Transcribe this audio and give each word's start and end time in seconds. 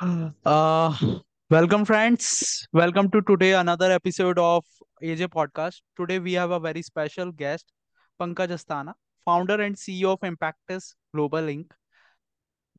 Uh, 0.00 0.96
welcome, 1.50 1.84
friends. 1.84 2.66
Welcome 2.72 3.10
to 3.10 3.20
today 3.20 3.52
another 3.52 3.92
episode 3.92 4.38
of 4.38 4.64
AJ 5.02 5.28
Podcast. 5.28 5.82
Today 5.94 6.18
we 6.18 6.32
have 6.32 6.52
a 6.52 6.58
very 6.58 6.80
special 6.80 7.30
guest, 7.30 7.66
Pankaj 8.18 8.48
Asthana, 8.48 8.94
founder 9.26 9.60
and 9.60 9.76
CEO 9.76 10.12
of 10.12 10.20
Impactus 10.20 10.94
Global 11.14 11.42
Inc. 11.42 11.66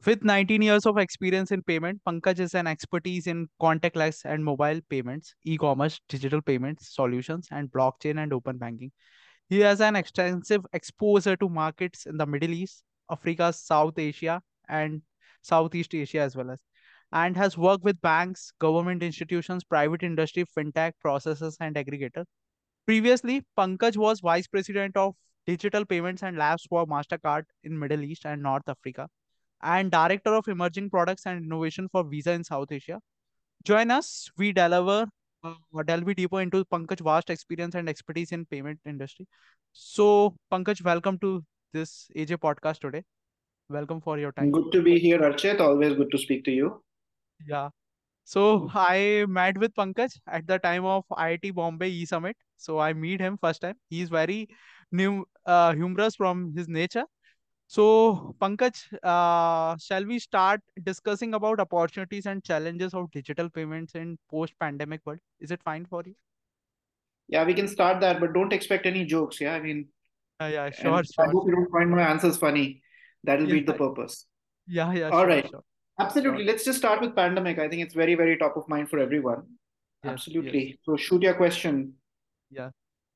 With 0.04 0.24
19 0.24 0.64
years 0.64 0.88
of 0.88 0.98
experience 0.98 1.52
in 1.52 1.62
payment, 1.62 2.02
Pankaj 2.08 2.40
is 2.40 2.56
an 2.56 2.66
expertise 2.66 3.28
in 3.28 3.48
contactless 3.62 4.26
and 4.26 4.44
mobile 4.44 4.80
payments, 4.90 5.36
e-commerce, 5.44 6.00
digital 6.10 6.42
payments 6.42 6.96
solutions, 6.96 7.50
and 7.52 7.72
blockchain 7.72 8.24
and 8.24 8.34
open 8.34 8.58
banking. 8.58 8.92
He 9.48 9.60
has 9.60 9.80
an 9.80 9.96
extensive 9.96 10.66
exposure 10.74 11.36
to 11.36 11.50
markets 11.50 12.08
in 12.08 12.18
the 12.18 12.26
Middle 12.26 12.50
East, 12.50 12.84
Africa, 13.12 13.54
South 13.54 14.00
Asia, 14.00 14.42
and 14.68 15.04
Southeast 15.44 15.94
Asia 15.94 16.22
as 16.22 16.36
well 16.36 16.50
as, 16.50 16.60
and 17.12 17.36
has 17.36 17.58
worked 17.58 17.84
with 17.84 18.02
banks, 18.02 18.54
government 18.60 19.04
institutions, 19.04 19.64
private 19.64 20.04
industry, 20.04 20.46
fintech, 20.58 20.94
processors, 21.06 21.56
and 21.60 21.76
aggregators. 21.76 22.26
Previously, 22.86 23.44
Pankaj 23.58 23.98
was 23.98 24.22
vice 24.22 24.48
president 24.48 24.96
of 24.96 25.16
digital 25.46 25.86
payments 25.86 26.24
and 26.24 26.38
labs 26.38 26.66
for 26.70 26.86
Mastercard 26.86 27.44
in 27.64 27.78
Middle 27.78 28.04
East 28.04 28.26
and 28.26 28.42
North 28.42 28.68
Africa, 28.68 29.08
and 29.62 29.92
director 29.92 30.34
of 30.34 30.48
emerging 30.48 30.90
products 30.90 31.26
and 31.26 31.44
innovation 31.44 31.90
for 31.92 32.04
Visa 32.04 32.32
in 32.32 32.44
South 32.44 32.72
Asia. 32.72 33.00
Join 33.64 33.92
us. 33.92 34.30
We 34.38 34.52
deliver 34.52 35.08
uh, 35.44 35.84
delve 35.86 36.16
deeper 36.16 36.42
into 36.42 36.64
Pankaj 36.66 37.02
vast 37.02 37.30
experience 37.30 37.76
and 37.76 37.90
expertise 37.90 38.32
in 38.32 38.46
payment 38.46 38.80
industry. 38.86 39.28
So, 39.74 40.36
Pankaj, 40.52 40.84
welcome 40.84 41.18
to 41.20 41.44
this 41.74 42.08
AJ 42.16 42.38
podcast 42.38 42.80
today. 42.80 43.04
Welcome 43.70 44.02
for 44.02 44.18
your 44.18 44.32
time. 44.32 44.52
Good 44.52 44.72
to 44.74 44.82
be 44.82 45.00
here, 45.00 45.20
Archit. 45.20 45.60
Always 45.60 45.96
good 45.96 46.12
to 46.12 46.18
speak 46.18 46.44
to 46.46 46.52
you. 46.52 46.82
Yeah. 47.48 47.70
So 48.24 48.70
I 48.74 49.26
met 49.28 49.58
with 49.58 49.74
Pankaj 49.76 50.20
at 50.28 50.48
the 50.48 50.60
time 50.60 50.86
of 50.86 51.06
IIT 51.12 51.52
Bombay 51.52 51.90
E 51.90 52.06
Summit. 52.06 52.38
So 52.58 52.80
I 52.80 52.94
meet 52.94 53.20
him 53.22 53.38
first 53.38 53.62
time. 53.62 53.76
He's 53.90 54.10
very 54.10 54.50
new, 54.92 55.26
uh, 55.46 55.74
humorous 55.74 56.16
from 56.16 56.54
his 56.56 56.68
nature. 56.68 57.06
So 57.68 58.36
Pankaj, 58.42 58.82
uh, 59.04 59.78
shall 59.78 60.06
we 60.06 60.20
start 60.20 60.62
discussing 60.84 61.34
about 61.34 61.60
opportunities 61.60 62.26
and 62.26 62.44
challenges 62.44 62.94
of 62.94 63.12
digital 63.12 63.50
payments 63.50 63.96
in 63.96 64.18
post-pandemic 64.30 65.02
world? 65.06 65.20
Is 65.40 65.52
it 65.52 65.64
fine 65.64 65.86
for 65.86 66.04
you? 66.06 66.16
Yeah, 67.30 67.46
we 67.46 67.54
can 67.54 67.68
start 67.68 68.02
that, 68.02 68.20
but 68.20 68.34
don't 68.34 68.54
expect 68.54 68.86
any 68.86 69.06
jokes. 69.06 69.40
Yeah, 69.42 69.54
I 69.56 69.62
mean, 69.62 69.88
Yeah, 70.42 70.48
yeah, 70.50 70.66
and 70.66 70.74
sure, 70.74 71.04
I 71.20 71.32
hope 71.32 71.46
you 71.48 71.56
don't 71.56 71.72
find 71.72 71.90
my 71.92 72.02
answers 72.02 72.38
funny. 72.38 72.82
That'll 73.24 73.48
Yeah, 73.48 73.54
beat 73.56 73.68
the 73.68 73.74
purpose. 73.74 74.26
yeah, 74.68 74.92
yeah, 74.94 75.12
All 75.12 75.20
sure, 75.22 75.28
right. 75.28 75.44
sure, 75.44 75.52
sure. 75.52 75.64
Absolutely. 76.06 76.44
Let's 76.46 76.66
just 76.66 76.80
start 76.80 77.02
with 77.02 77.16
pandemic. 77.16 77.60
I 77.60 77.68
think 77.70 77.82
it's 77.82 77.94
very, 77.94 78.16
very 78.16 78.38
top 78.38 78.58
of 78.58 78.68
mind 78.68 78.90
for 78.90 79.00
everyone. 79.00 79.44
Yes, 80.04 80.04
yes, 80.04 80.14
Absolutely. 80.14 80.80
So 80.84 80.96
shoot 80.98 81.22
your 81.22 81.36
question. 81.36 81.94
yeah. 82.50 82.70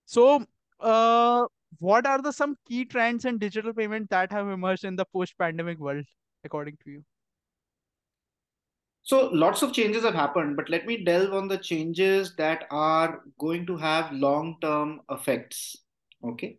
So, 0.05 0.45
uh, 0.79 1.45
what 1.79 2.05
are 2.05 2.21
the 2.21 2.31
some 2.31 2.57
key 2.67 2.85
trends 2.85 3.25
in 3.25 3.37
digital 3.37 3.73
payment 3.73 4.09
that 4.09 4.31
have 4.31 4.47
emerged 4.47 4.85
in 4.85 4.95
the 4.95 5.05
post-pandemic 5.05 5.79
world, 5.79 6.05
according 6.43 6.77
to 6.83 6.91
you? 6.91 7.03
So 9.03 9.29
lots 9.31 9.61
of 9.61 9.71
changes 9.71 10.03
have 10.03 10.15
happened, 10.15 10.55
but 10.55 10.69
let 10.69 10.85
me 10.87 11.03
delve 11.03 11.33
on 11.33 11.47
the 11.47 11.57
changes 11.57 12.35
that 12.37 12.65
are 12.71 13.21
going 13.39 13.65
to 13.67 13.77
have 13.77 14.11
long-term 14.11 15.01
effects. 15.09 15.77
Okay. 16.23 16.57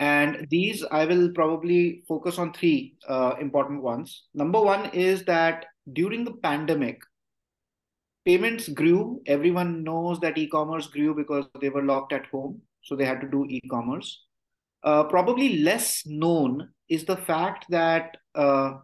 And 0.00 0.46
these 0.50 0.84
I 0.90 1.04
will 1.04 1.30
probably 1.32 2.02
focus 2.08 2.38
on 2.38 2.52
three 2.52 2.96
uh, 3.08 3.34
important 3.40 3.82
ones. 3.82 4.24
Number 4.34 4.60
one 4.60 4.90
is 4.90 5.24
that 5.24 5.66
during 5.92 6.24
the 6.24 6.32
pandemic, 6.32 7.00
payments 8.24 8.68
grew. 8.68 9.22
Everyone 9.26 9.82
knows 9.82 10.20
that 10.20 10.38
e-commerce 10.38 10.86
grew 10.86 11.14
because 11.14 11.46
they 11.60 11.70
were 11.70 11.82
locked 11.82 12.12
at 12.12 12.26
home, 12.26 12.60
so 12.82 12.94
they 12.94 13.04
had 13.04 13.20
to 13.20 13.28
do 13.28 13.46
e-commerce. 13.48 14.24
Uh, 14.82 15.04
probably 15.04 15.58
less 15.58 16.02
known 16.06 16.68
is 16.88 17.04
the 17.04 17.16
fact 17.16 17.66
that 17.68 18.16
uh, 18.34 18.74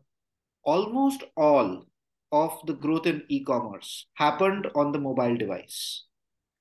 almost 0.65 1.23
all 1.37 1.87
of 2.33 2.59
the 2.67 2.75
growth 2.75 3.07
in 3.07 3.23
e-commerce 3.29 4.07
happened 4.15 4.67
on 4.75 4.93
the 4.93 4.99
mobile 4.99 5.37
device. 5.37 6.05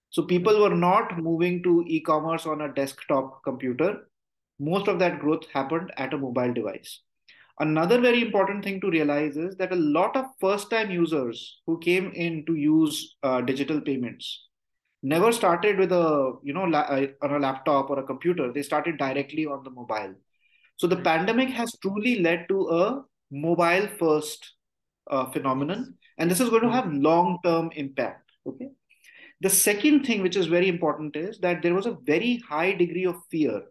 So 0.10 0.22
people 0.22 0.62
were 0.62 0.76
not 0.76 1.18
moving 1.18 1.64
to 1.64 1.84
e-commerce 1.88 2.46
on 2.46 2.62
a 2.62 2.72
desktop 2.72 3.44
computer. 3.44 4.08
Most 4.70 4.88
of 4.88 5.00
that 5.00 5.20
growth 5.20 5.46
happened 5.54 5.92
at 5.98 6.14
a 6.14 6.18
mobile 6.18 6.54
device. 6.54 7.02
Another 7.60 8.00
very 8.02 8.22
important 8.22 8.64
thing 8.64 8.80
to 8.82 8.90
realize 8.90 9.38
is 9.38 9.56
that 9.58 9.72
a 9.72 9.84
lot 9.98 10.16
of 10.16 10.26
first 10.42 10.70
time 10.70 10.90
users 10.92 11.62
who 11.68 11.80
came 11.80 12.12
in 12.14 12.46
to 12.48 12.56
use 12.56 13.16
uh, 13.24 13.42
digital 13.42 13.80
payments 13.82 14.48
never 15.04 15.32
started 15.32 15.78
with 15.78 15.92
a 15.92 16.34
you 16.44 16.54
know 16.54 16.64
la- 16.64 16.90
uh, 16.98 17.08
on 17.22 17.34
a 17.34 17.40
laptop 17.40 17.90
or 17.90 18.00
a 18.00 18.04
computer. 18.12 18.52
They 18.52 18.64
started 18.64 18.98
directly 18.98 19.46
on 19.46 19.64
the 19.64 19.70
mobile. 19.70 20.16
So 20.78 20.88
the 20.88 20.98
pandemic 20.98 21.50
has 21.50 21.76
truly 21.82 22.20
led 22.22 22.48
to 22.50 22.68
a 22.70 23.04
mobile 23.32 23.88
first 24.00 24.54
uh, 25.10 25.26
phenomenon 25.32 25.96
and 26.18 26.30
this 26.30 26.40
is 26.40 26.50
going 26.50 26.64
to 26.64 26.72
have 26.72 26.92
long 26.92 27.40
term 27.44 27.70
impact 27.76 28.32
okay? 28.48 28.70
The 29.42 29.50
second 29.50 30.06
thing 30.06 30.22
which 30.22 30.36
is 30.36 30.46
very 30.48 30.70
important 30.70 31.16
is 31.16 31.40
that 31.40 31.62
there 31.62 31.74
was 31.74 31.86
a 31.86 31.98
very 32.04 32.42
high 32.48 32.72
degree 32.72 33.06
of 33.06 33.18
fear 33.30 33.62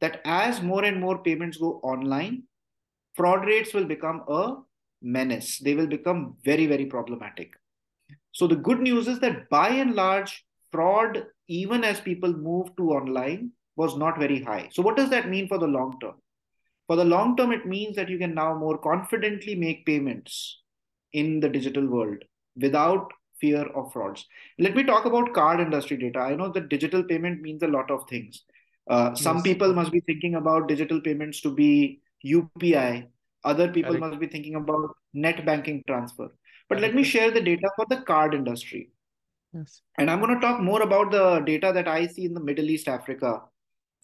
that 0.00 0.20
as 0.24 0.62
more 0.62 0.84
and 0.84 1.00
more 1.00 1.18
payments 1.18 1.58
go 1.58 1.80
online 1.82 2.42
fraud 3.14 3.44
rates 3.44 3.74
will 3.74 3.84
become 3.84 4.22
a 4.28 4.54
menace. 5.02 5.58
They 5.58 5.74
will 5.74 5.86
become 5.86 6.36
very, 6.44 6.66
very 6.66 6.86
problematic. 6.86 7.52
So 8.32 8.46
the 8.46 8.56
good 8.56 8.80
news 8.80 9.08
is 9.08 9.18
that 9.20 9.48
by 9.50 9.68
and 9.70 9.94
large, 9.94 10.44
fraud, 10.72 11.24
even 11.48 11.84
as 11.84 12.00
people 12.00 12.32
move 12.32 12.74
to 12.76 12.90
online, 12.90 13.50
was 13.76 13.96
not 13.96 14.18
very 14.18 14.42
high. 14.42 14.68
So 14.72 14.82
what 14.82 14.96
does 14.96 15.10
that 15.10 15.28
mean 15.28 15.48
for 15.48 15.58
the 15.58 15.66
long 15.66 15.98
term? 16.00 16.14
For 16.86 16.96
the 16.96 17.04
long 17.04 17.36
term, 17.36 17.52
it 17.52 17.66
means 17.66 17.96
that 17.96 18.08
you 18.08 18.18
can 18.18 18.34
now 18.34 18.54
more 18.54 18.78
confidently 18.78 19.54
make 19.54 19.86
payments 19.86 20.60
in 21.12 21.40
the 21.40 21.48
digital 21.48 21.86
world 21.86 22.18
without 22.56 23.10
fear 23.40 23.62
of 23.74 23.92
frauds. 23.92 24.26
Let 24.58 24.76
me 24.76 24.82
talk 24.82 25.06
about 25.06 25.32
card 25.32 25.60
industry 25.60 25.96
data. 25.96 26.18
I 26.18 26.34
know 26.34 26.50
that 26.52 26.68
digital 26.68 27.02
payment 27.02 27.40
means 27.40 27.62
a 27.62 27.68
lot 27.68 27.90
of 27.90 28.08
things. 28.08 28.44
Uh, 28.90 29.14
some 29.14 29.36
Yes. 29.38 29.44
people 29.44 29.72
must 29.72 29.92
be 29.92 30.00
thinking 30.00 30.34
about 30.34 30.68
digital 30.68 31.00
payments 31.00 31.40
to 31.42 31.54
be 31.54 32.00
UPI. 32.24 33.08
Other 33.44 33.68
people 33.72 33.92
Correct. 33.92 34.06
must 34.06 34.20
be 34.20 34.26
thinking 34.26 34.56
about 34.56 34.96
net 35.14 35.44
banking 35.46 35.82
transfer. 35.86 36.28
But 36.68 36.80
let 36.80 36.94
me 36.94 37.04
share 37.04 37.30
the 37.30 37.40
data 37.40 37.70
for 37.76 37.86
the 37.88 38.02
card 38.02 38.34
industry. 38.34 38.90
Yes. 39.54 39.82
And 39.98 40.10
I'm 40.10 40.20
going 40.20 40.34
to 40.34 40.40
talk 40.40 40.60
more 40.60 40.82
about 40.82 41.10
the 41.10 41.40
data 41.40 41.72
that 41.74 41.88
I 41.88 42.06
see 42.06 42.24
in 42.24 42.34
the 42.34 42.40
Middle 42.48 42.68
East, 42.70 42.88
Africa. 42.88 43.42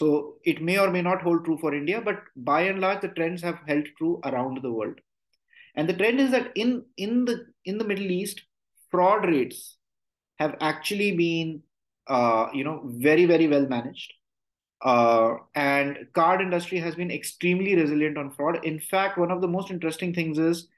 So 0.00 0.36
it 0.44 0.62
may 0.62 0.78
or 0.78 0.91
may 0.91 1.02
not 1.02 1.22
hold 1.22 1.44
true 1.44 1.58
for 1.58 1.75
India, 1.75 2.00
but 2.00 2.22
by 2.36 2.62
and 2.62 2.80
large, 2.80 3.00
the 3.02 3.08
trends 3.08 3.42
have 3.42 3.60
held 3.66 3.86
true 3.98 4.20
around 4.25 4.62
the 4.62 4.72
world. 4.72 5.00
And 5.75 5.88
the 5.88 5.94
trend 5.94 6.20
is 6.20 6.30
that 6.32 6.52
in, 6.54 6.84
in 6.96 7.25
the 7.25 7.46
in 7.64 7.78
the 7.78 7.84
Middle 7.84 8.10
East, 8.10 8.42
fraud 8.91 9.26
rates 9.26 9.76
have 10.38 10.56
actually 10.60 11.16
been 11.16 11.62
uh, 12.08 12.48
you 12.52 12.64
know 12.64 12.82
very 12.86 13.25
very 13.26 13.48
well 13.48 13.66
managed. 13.66 14.12
Uh, 14.86 15.38
and 15.56 16.06
card 16.12 16.41
industry 16.41 16.78
has 16.78 16.94
been 16.94 17.10
extremely 17.10 17.74
resilient 17.74 18.16
on 18.16 18.30
fraud. 18.30 18.64
In 18.64 18.78
fact, 18.78 19.19
one 19.19 19.32
of 19.32 19.41
the 19.41 19.48
most 19.48 19.70
interesting 19.70 20.14
things 20.14 20.38
is 20.38 20.69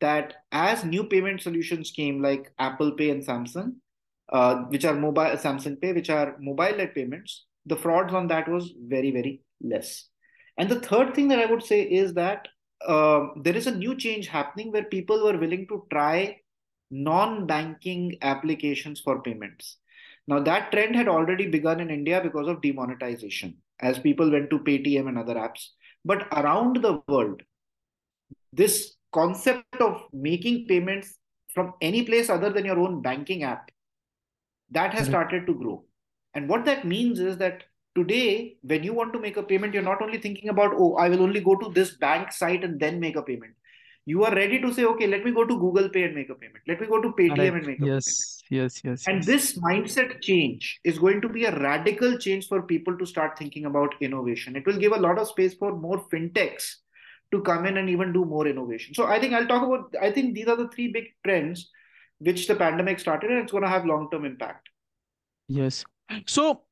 that 0.00 0.32
as 0.52 0.84
new 0.84 1.04
payment 1.04 1.42
solutions 1.42 1.90
came 1.90 2.22
like 2.22 2.50
Apple 2.58 2.92
Pay 2.92 3.10
and 3.10 3.22
Samsung, 3.22 3.74
uh, 4.32 4.54
which 4.72 4.86
are 4.86 4.94
mobile 4.94 5.36
Samsung 5.36 5.78
Pay, 5.82 5.92
which 5.92 6.08
are 6.08 6.36
mobile-led 6.40 6.94
payments, 6.94 7.44
the 7.66 7.76
frauds 7.76 8.14
on 8.14 8.28
that 8.28 8.48
was 8.48 8.72
very, 8.94 9.10
very 9.10 9.42
less. 9.60 10.08
And 10.56 10.70
the 10.70 10.80
third 10.80 11.14
thing 11.14 11.28
that 11.28 11.38
I 11.38 11.46
would 11.46 11.62
say 11.62 11.82
is 11.82 12.14
that 12.14 12.48
uh, 12.86 13.26
there 13.42 13.56
is 13.56 13.66
a 13.66 13.76
new 13.76 13.96
change 13.96 14.28
happening 14.28 14.72
where 14.72 14.84
people 14.84 15.24
were 15.24 15.36
willing 15.36 15.66
to 15.68 15.84
try 15.92 16.38
non-banking 16.90 18.16
applications 18.22 19.00
for 19.00 19.20
payments. 19.20 19.76
Now 20.28 20.38
that 20.40 20.70
trend 20.70 20.94
had 20.94 21.08
already 21.08 21.48
begun 21.48 21.80
in 21.80 21.90
India 21.90 22.20
because 22.22 22.46
of 22.46 22.62
demonetization, 22.62 23.56
as 23.80 23.98
people 23.98 24.30
went 24.30 24.50
to 24.50 24.60
Paytm 24.60 25.08
and 25.08 25.18
other 25.18 25.34
apps. 25.34 25.68
But 26.04 26.28
around 26.32 26.76
the 26.82 27.02
world, 27.08 27.42
this 28.52 28.94
concept 29.12 29.80
of 29.80 30.02
making 30.12 30.66
payments 30.68 31.18
from 31.54 31.72
any 31.80 32.04
place 32.04 32.28
other 32.30 32.50
than 32.50 32.64
your 32.64 32.78
own 32.78 33.00
banking 33.02 33.42
app 33.42 33.70
that 34.70 34.92
has 34.92 35.08
Correct. 35.08 35.30
started 35.30 35.46
to 35.46 35.54
grow 35.54 35.84
and 36.34 36.48
what 36.48 36.64
that 36.64 36.86
means 36.86 37.18
is 37.18 37.38
that 37.38 37.64
today 37.94 38.56
when 38.62 38.84
you 38.84 38.92
want 38.92 39.12
to 39.12 39.18
make 39.18 39.36
a 39.36 39.42
payment 39.42 39.72
you're 39.74 39.82
not 39.82 40.02
only 40.02 40.18
thinking 40.18 40.50
about 40.50 40.72
oh 40.76 40.94
i 40.96 41.08
will 41.08 41.22
only 41.22 41.40
go 41.40 41.56
to 41.56 41.70
this 41.72 41.96
bank 41.96 42.30
site 42.30 42.64
and 42.64 42.78
then 42.78 43.00
make 43.00 43.16
a 43.16 43.22
payment 43.22 43.54
you 44.10 44.24
are 44.26 44.34
ready 44.38 44.58
to 44.64 44.72
say 44.76 44.84
okay 44.90 45.06
let 45.12 45.24
me 45.28 45.30
go 45.38 45.44
to 45.50 45.56
google 45.62 45.88
pay 45.94 46.02
and 46.08 46.14
make 46.18 46.30
a 46.34 46.34
payment 46.42 46.62
let 46.72 46.80
me 46.82 46.86
go 46.92 47.00
to 47.06 47.08
paytm 47.18 47.36
Correct. 47.36 47.56
and 47.56 47.66
make 47.70 47.78
a 47.78 47.82
payment 47.82 47.94
Yes. 47.94 48.42
Yes. 48.50 48.80
Yes. 48.84 49.06
and 49.06 49.18
Yes. 49.18 49.26
this 49.30 49.46
mindset 49.64 50.12
change 50.28 50.68
is 50.92 50.98
going 50.98 51.20
to 51.24 51.28
be 51.28 51.44
a 51.44 51.54
radical 51.60 52.16
change 52.26 52.46
for 52.52 52.60
people 52.70 52.96
to 53.00 53.08
start 53.10 53.38
thinking 53.38 53.66
about 53.70 53.94
innovation. 54.00 54.56
It 54.60 54.64
will 54.70 54.78
give 54.84 54.92
a 54.92 55.00
lot 55.06 55.18
of 55.22 55.28
space 55.28 55.54
for 55.62 55.72
more 55.76 55.98
fintechs 56.12 56.68
to 57.32 57.42
come 57.48 57.66
in 57.70 57.76
and 57.76 57.90
even 57.94 58.14
do 58.14 58.24
more 58.24 58.46
innovation. 58.52 58.94
So 58.94 59.04
I 59.16 59.20
think 59.20 59.34
I'll 59.34 59.50
talk 59.50 59.66
about. 59.66 59.94
I 60.00 60.10
think 60.10 60.34
these 60.34 60.48
are 60.48 60.56
the 60.56 60.68
three 60.68 60.88
big 60.96 61.10
trends 61.26 61.68
which 62.30 62.46
the 62.48 62.56
pandemic 62.62 63.00
started, 63.04 63.30
and 63.30 63.40
it's 63.42 63.52
going 63.52 63.64
to 63.64 63.68
have 63.74 63.84
long 63.84 64.08
term 64.10 64.24
impact. 64.24 64.70
Yes. 65.48 65.84
So 66.26 66.62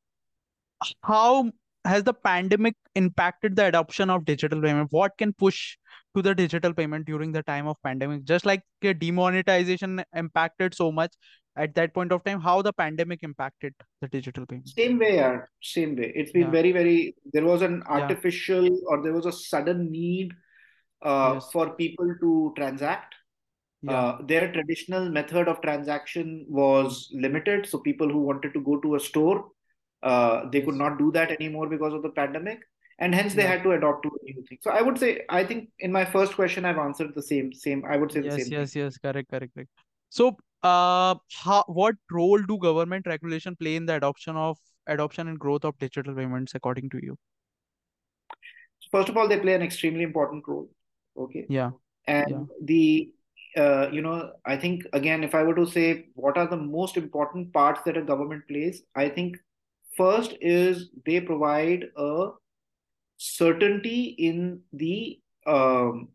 how 1.02 1.50
has 1.84 2.04
the 2.04 2.14
pandemic 2.14 2.74
impacted 2.94 3.56
the 3.56 3.66
adoption 3.66 4.08
of 4.08 4.24
digital 4.24 4.62
payment? 4.62 4.88
What 4.92 5.18
can 5.18 5.34
push 5.34 5.76
to 6.16 6.22
the 6.22 6.34
digital 6.34 6.72
payment 6.72 7.06
during 7.06 7.32
the 7.32 7.42
time 7.42 7.66
of 7.66 7.76
pandemic? 7.82 8.24
Just 8.24 8.46
like 8.46 8.62
demonetization 8.82 10.02
impacted 10.14 10.74
so 10.74 10.90
much 10.90 11.14
at 11.56 11.74
that 11.74 11.94
point 11.94 12.12
of 12.12 12.22
time, 12.24 12.40
how 12.40 12.60
the 12.62 12.72
pandemic 12.72 13.22
impacted 13.22 13.74
the 14.00 14.08
digital 14.08 14.44
payment? 14.46 14.68
Same 14.68 14.98
way, 14.98 15.16
yeah. 15.16 15.40
Same 15.62 15.96
way. 15.96 16.12
It's 16.14 16.32
been 16.32 16.42
yeah. 16.42 16.50
very, 16.50 16.72
very. 16.72 17.16
There 17.32 17.44
was 17.44 17.62
an 17.62 17.82
artificial 17.86 18.64
yeah. 18.64 18.88
or 18.88 19.02
there 19.02 19.12
was 19.12 19.26
a 19.26 19.32
sudden 19.32 19.90
need 19.90 20.32
uh, 21.02 21.32
yes. 21.34 21.48
for 21.52 21.70
people 21.70 22.14
to 22.20 22.52
transact. 22.56 23.14
Yeah. 23.82 23.92
Uh, 23.92 24.18
their 24.26 24.52
traditional 24.52 25.08
method 25.08 25.48
of 25.48 25.60
transaction 25.60 26.46
was 26.48 27.08
limited. 27.12 27.66
So 27.66 27.78
people 27.78 28.08
who 28.08 28.22
wanted 28.22 28.52
to 28.54 28.60
go 28.60 28.78
to 28.80 28.96
a 28.96 29.00
store 29.00 29.46
uh, 30.02 30.48
they 30.50 30.60
could 30.60 30.74
not 30.74 30.98
do 30.98 31.10
that 31.12 31.30
anymore 31.30 31.68
because 31.68 31.92
of 31.92 32.02
the 32.02 32.10
pandemic 32.10 32.60
and 32.98 33.14
hence 33.14 33.34
they 33.34 33.42
yeah. 33.42 33.52
had 33.52 33.62
to 33.62 33.72
adopt 33.72 34.02
to 34.02 34.08
a 34.08 34.24
new 34.24 34.42
thing 34.48 34.58
so 34.60 34.70
i 34.70 34.80
would 34.80 34.98
say 34.98 35.20
i 35.28 35.42
think 35.44 35.68
in 35.80 35.92
my 35.92 36.04
first 36.04 36.34
question 36.34 36.64
i've 36.64 36.78
answered 36.78 37.14
the 37.14 37.22
same 37.22 37.52
same 37.52 37.84
i 37.84 37.96
would 37.96 38.12
say 38.12 38.20
yes, 38.20 38.34
the 38.34 38.42
same 38.42 38.52
yes 38.52 38.72
thing. 38.72 38.82
yes 38.82 38.98
correct 38.98 39.30
correct 39.30 39.54
correct 39.54 39.70
so 40.10 40.36
uh 40.62 41.14
how, 41.42 41.62
what 41.66 41.94
role 42.10 42.42
do 42.42 42.58
government 42.58 43.06
regulation 43.06 43.56
play 43.56 43.76
in 43.76 43.86
the 43.86 43.94
adoption 43.94 44.36
of 44.36 44.56
adoption 44.86 45.28
and 45.28 45.38
growth 45.38 45.64
of 45.64 45.78
digital 45.78 46.14
payments 46.14 46.54
according 46.54 46.88
to 46.88 46.98
you 47.02 47.16
first 48.90 49.08
of 49.08 49.16
all 49.16 49.28
they 49.28 49.38
play 49.38 49.54
an 49.54 49.62
extremely 49.62 50.02
important 50.02 50.42
role 50.46 50.68
okay 51.18 51.44
yeah 51.48 51.70
and 52.06 52.30
yeah. 52.30 52.44
the 52.62 53.10
uh, 53.56 53.88
you 53.90 54.02
know 54.02 54.32
i 54.44 54.56
think 54.56 54.84
again 54.92 55.24
if 55.24 55.34
i 55.34 55.42
were 55.42 55.54
to 55.54 55.66
say 55.66 56.06
what 56.14 56.36
are 56.36 56.46
the 56.46 56.56
most 56.56 56.96
important 56.96 57.52
parts 57.52 57.80
that 57.84 57.96
a 57.96 58.02
government 58.02 58.42
plays 58.48 58.82
i 58.94 59.08
think 59.08 59.36
First 59.96 60.36
is 60.42 60.90
they 61.06 61.20
provide 61.20 61.86
a 61.96 62.28
certainty 63.16 64.14
in 64.18 64.60
the 64.72 65.20
um, 65.46 66.08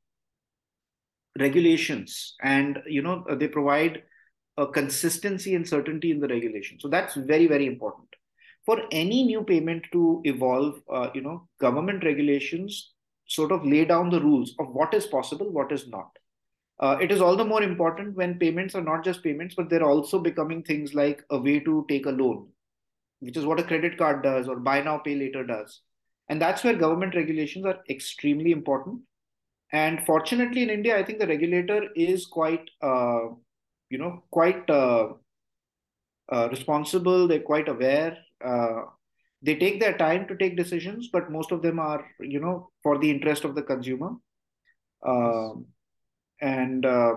regulations 1.40 2.36
and 2.42 2.80
you 2.86 3.02
know 3.02 3.26
they 3.38 3.48
provide 3.48 4.04
a 4.58 4.68
consistency 4.68 5.56
and 5.56 5.68
certainty 5.68 6.12
in 6.12 6.20
the 6.20 6.28
regulation. 6.28 6.80
So 6.80 6.88
that's 6.88 7.16
very 7.16 7.48
very 7.48 7.66
important. 7.66 8.08
For 8.66 8.84
any 8.92 9.24
new 9.24 9.44
payment 9.44 9.86
to 9.92 10.22
evolve 10.24 10.82
uh, 10.92 11.10
you 11.14 11.22
know 11.22 11.48
government 11.60 12.04
regulations 12.04 12.94
sort 13.28 13.52
of 13.52 13.66
lay 13.66 13.86
down 13.86 14.10
the 14.10 14.22
rules 14.22 14.54
of 14.60 14.68
what 14.70 14.94
is 14.94 15.06
possible 15.06 15.50
what 15.50 15.72
is 15.72 15.88
not. 15.88 16.10
Uh, 16.80 16.98
it 17.00 17.12
is 17.12 17.22
all 17.22 17.38
the 17.38 17.46
more 17.46 17.62
important 17.62 18.16
when 18.16 18.40
payments 18.40 18.74
are 18.74 18.84
not 18.84 19.04
just 19.04 19.24
payments 19.24 19.56
but 19.56 19.70
they're 19.70 19.84
also 19.84 20.20
becoming 20.20 20.64
things 20.64 20.94
like 20.94 21.24
a 21.30 21.38
way 21.38 21.60
to 21.60 21.86
take 21.88 22.08
a 22.08 22.10
loan 22.10 22.48
which 23.20 23.38
is 23.38 23.46
what 23.46 23.60
a 23.60 23.64
credit 23.64 23.98
card 24.00 24.24
does 24.24 24.48
or 24.48 24.56
buy 24.56 24.82
now 24.82 24.98
pay 24.98 25.16
later 25.16 25.44
does 25.44 25.82
and 26.32 26.42
that's 26.42 26.64
where 26.64 26.74
government 26.74 27.14
regulations 27.14 27.66
are 27.66 27.80
extremely 27.90 28.52
important. 28.54 29.02
And 29.74 30.06
fortunately 30.06 30.64
in 30.64 30.70
india 30.70 30.98
i 30.98 31.04
think 31.04 31.20
the 31.20 31.28
regulator 31.28 31.80
is 32.06 32.26
quite 32.26 32.72
uh, 32.90 33.28
you 33.90 34.00
know 34.02 34.24
quite 34.38 34.70
uh, 34.70 35.10
uh, 36.32 36.48
responsible. 36.50 37.28
They're 37.28 37.48
quite 37.52 37.70
aware. 37.70 38.18
Uh, 38.44 38.82
they 39.42 39.56
take 39.56 39.80
their 39.80 39.98
time 39.98 40.28
to 40.28 40.38
take 40.42 40.58
decisions 40.58 41.10
but 41.14 41.32
most 41.38 41.52
of 41.52 41.62
them 41.62 41.80
are 41.80 42.02
you 42.20 42.42
know 42.46 42.56
for 42.84 42.98
the 42.98 43.12
interest 43.12 43.46
of 43.46 43.56
the 43.56 43.66
consumer. 43.72 44.12
Um, 45.14 45.66
and 46.42 46.86
uh, 46.86 47.16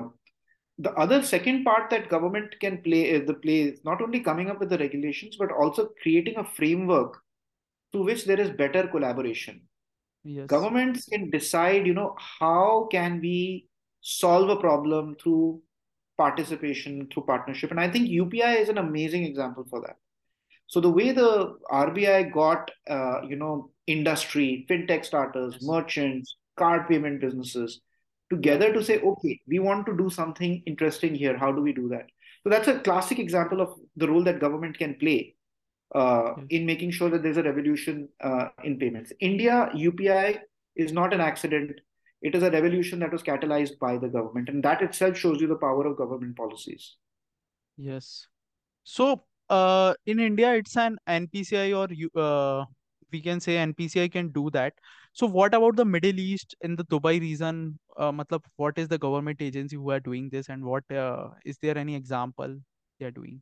the 0.78 0.92
other 1.06 1.22
second 1.22 1.64
part 1.64 1.90
that 1.90 2.08
government 2.08 2.54
can 2.60 2.78
play 2.82 3.02
is 3.16 3.26
the 3.26 3.34
play 3.34 3.60
is 3.72 3.84
not 3.84 4.02
only 4.02 4.20
coming 4.30 4.50
up 4.50 4.60
with 4.60 4.70
the 4.70 4.78
regulations 4.86 5.36
but 5.44 5.52
also 5.52 5.90
creating 6.02 6.38
a 6.38 6.50
framework 6.60 7.23
through 7.94 8.04
which 8.04 8.24
there 8.24 8.40
is 8.40 8.50
better 8.50 8.86
collaboration 8.88 9.60
yes. 10.24 10.46
governments 10.46 11.04
can 11.04 11.30
decide 11.30 11.86
you 11.86 11.94
know 11.94 12.16
how 12.40 12.88
can 12.90 13.20
we 13.20 13.68
solve 14.00 14.48
a 14.48 14.56
problem 14.56 15.14
through 15.22 15.62
participation 16.18 17.06
through 17.12 17.24
partnership 17.24 17.70
and 17.70 17.80
i 17.80 17.88
think 17.88 18.08
upi 18.08 18.60
is 18.62 18.68
an 18.68 18.78
amazing 18.78 19.24
example 19.24 19.64
for 19.70 19.80
that 19.80 19.96
so 20.66 20.80
the 20.80 20.90
way 20.90 21.12
the 21.12 21.30
rbi 21.72 22.32
got 22.32 22.70
uh, 22.88 23.20
you 23.28 23.36
know 23.36 23.70
industry 23.86 24.66
fintech 24.68 25.04
starters 25.04 25.58
merchants 25.62 26.36
card 26.56 26.88
payment 26.88 27.20
businesses 27.20 27.80
together 28.30 28.72
to 28.72 28.82
say, 28.82 29.00
okay, 29.00 29.40
we 29.46 29.58
want 29.58 29.86
to 29.86 29.96
do 29.96 30.10
something 30.10 30.62
interesting 30.66 31.14
here. 31.14 31.36
How 31.36 31.52
do 31.52 31.62
we 31.62 31.72
do 31.72 31.88
that? 31.88 32.06
So 32.42 32.50
that's 32.50 32.68
a 32.68 32.80
classic 32.80 33.18
example 33.18 33.60
of 33.60 33.74
the 33.96 34.08
role 34.08 34.24
that 34.24 34.40
government 34.40 34.78
can 34.78 34.94
play 34.94 35.34
uh, 35.94 36.34
in 36.50 36.66
making 36.66 36.90
sure 36.90 37.08
that 37.08 37.22
there's 37.22 37.36
a 37.36 37.42
revolution 37.42 38.08
uh, 38.20 38.48
in 38.64 38.78
payments. 38.78 39.12
India 39.20 39.70
UPI 39.74 40.40
is 40.76 40.92
not 40.92 41.14
an 41.14 41.20
accident. 41.20 41.72
It 42.22 42.34
is 42.34 42.42
a 42.42 42.50
revolution 42.50 42.98
that 43.00 43.12
was 43.12 43.22
catalyzed 43.22 43.78
by 43.78 43.98
the 43.98 44.08
government, 44.08 44.48
and 44.48 44.62
that 44.64 44.82
itself 44.82 45.16
shows 45.16 45.40
you 45.40 45.46
the 45.46 45.56
power 45.56 45.86
of 45.86 45.96
government 45.96 46.36
policies. 46.36 46.96
Yes. 47.76 48.26
So 48.84 49.24
uh, 49.50 49.94
in 50.06 50.20
India, 50.20 50.54
it's 50.54 50.76
an 50.76 50.98
NPCI 51.08 51.76
or 51.76 51.88
uh, 52.20 52.64
we 53.12 53.20
can 53.20 53.40
say 53.40 53.56
NPCI 53.56 54.10
can 54.10 54.30
do 54.30 54.50
that. 54.50 54.72
So 55.12 55.26
what 55.26 55.54
about 55.54 55.76
the 55.76 55.84
Middle 55.84 56.18
East 56.18 56.56
in 56.62 56.74
the 56.74 56.84
Dubai 56.84 57.20
region? 57.20 57.78
Uh, 57.96 58.10
matlab, 58.10 58.42
what 58.56 58.76
is 58.78 58.88
the 58.88 58.98
government 58.98 59.40
agency 59.40 59.76
who 59.76 59.90
are 59.90 60.00
doing 60.00 60.28
this, 60.30 60.48
and 60.48 60.64
what 60.64 60.90
uh, 60.90 61.28
is 61.44 61.58
there 61.62 61.78
any 61.78 61.94
example 61.94 62.56
they 62.98 63.06
are 63.06 63.12
doing? 63.12 63.40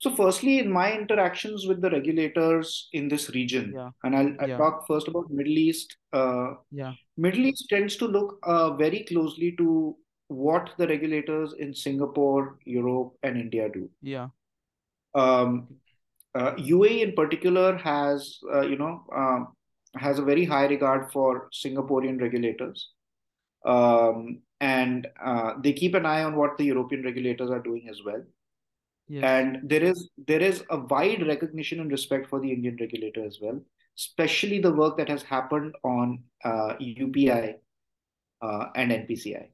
So, 0.00 0.14
firstly, 0.14 0.60
in 0.60 0.70
my 0.70 0.92
interactions 0.92 1.66
with 1.66 1.80
the 1.80 1.90
regulators 1.90 2.88
in 2.92 3.08
this 3.08 3.30
region, 3.30 3.72
yeah. 3.74 3.90
and 4.04 4.16
I'll, 4.16 4.32
I'll 4.40 4.48
yeah. 4.48 4.56
talk 4.56 4.86
first 4.86 5.08
about 5.08 5.30
Middle 5.30 5.58
East. 5.58 5.96
Uh, 6.12 6.54
yeah. 6.70 6.92
Middle 7.16 7.46
East 7.46 7.66
tends 7.68 7.96
to 7.96 8.06
look 8.06 8.38
uh, 8.44 8.74
very 8.74 9.04
closely 9.04 9.56
to 9.58 9.96
what 10.28 10.70
the 10.78 10.86
regulators 10.86 11.54
in 11.58 11.74
Singapore, 11.74 12.58
Europe, 12.64 13.14
and 13.24 13.36
India 13.36 13.68
do. 13.72 13.90
Yeah. 14.00 14.28
Um, 15.14 15.68
uh, 16.34 16.52
UAE 16.54 17.02
in 17.02 17.12
particular 17.14 17.76
has, 17.78 18.38
uh, 18.54 18.60
you 18.60 18.76
know, 18.76 19.04
um, 19.14 19.48
has 19.96 20.18
a 20.18 20.22
very 20.22 20.44
high 20.44 20.66
regard 20.66 21.10
for 21.10 21.48
Singaporean 21.52 22.20
regulators. 22.20 22.90
Um, 23.64 24.42
and 24.60 25.08
uh, 25.24 25.54
they 25.60 25.72
keep 25.72 25.94
an 25.94 26.06
eye 26.06 26.22
on 26.22 26.36
what 26.36 26.56
the 26.56 26.64
European 26.64 27.02
regulators 27.02 27.50
are 27.50 27.60
doing 27.60 27.88
as 27.88 28.00
well. 28.04 28.22
Yes. 29.08 29.24
And 29.24 29.60
there 29.62 29.82
is 29.82 30.10
there 30.26 30.40
is 30.40 30.62
a 30.70 30.78
wide 30.78 31.26
recognition 31.26 31.80
and 31.80 31.90
respect 31.90 32.28
for 32.28 32.40
the 32.40 32.52
Indian 32.52 32.76
regulator 32.78 33.24
as 33.24 33.38
well, 33.40 33.60
especially 33.96 34.60
the 34.60 34.72
work 34.72 34.98
that 34.98 35.08
has 35.08 35.22
happened 35.22 35.74
on 35.82 36.22
uh, 36.44 36.74
UPI 36.80 37.54
uh, 38.42 38.64
and 38.76 38.90
NPCI. 38.90 39.46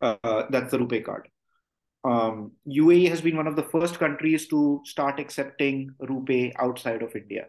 Uh, 0.00 0.42
that's 0.50 0.72
the 0.72 0.78
RuPay 0.78 1.04
card. 1.04 1.28
Um, 2.04 2.52
UAE 2.66 3.08
has 3.08 3.20
been 3.20 3.36
one 3.36 3.46
of 3.46 3.54
the 3.54 3.62
first 3.62 4.00
countries 4.00 4.48
to 4.48 4.80
start 4.84 5.20
accepting 5.20 5.94
RuPay 6.02 6.52
outside 6.58 7.02
of 7.02 7.14
India 7.14 7.46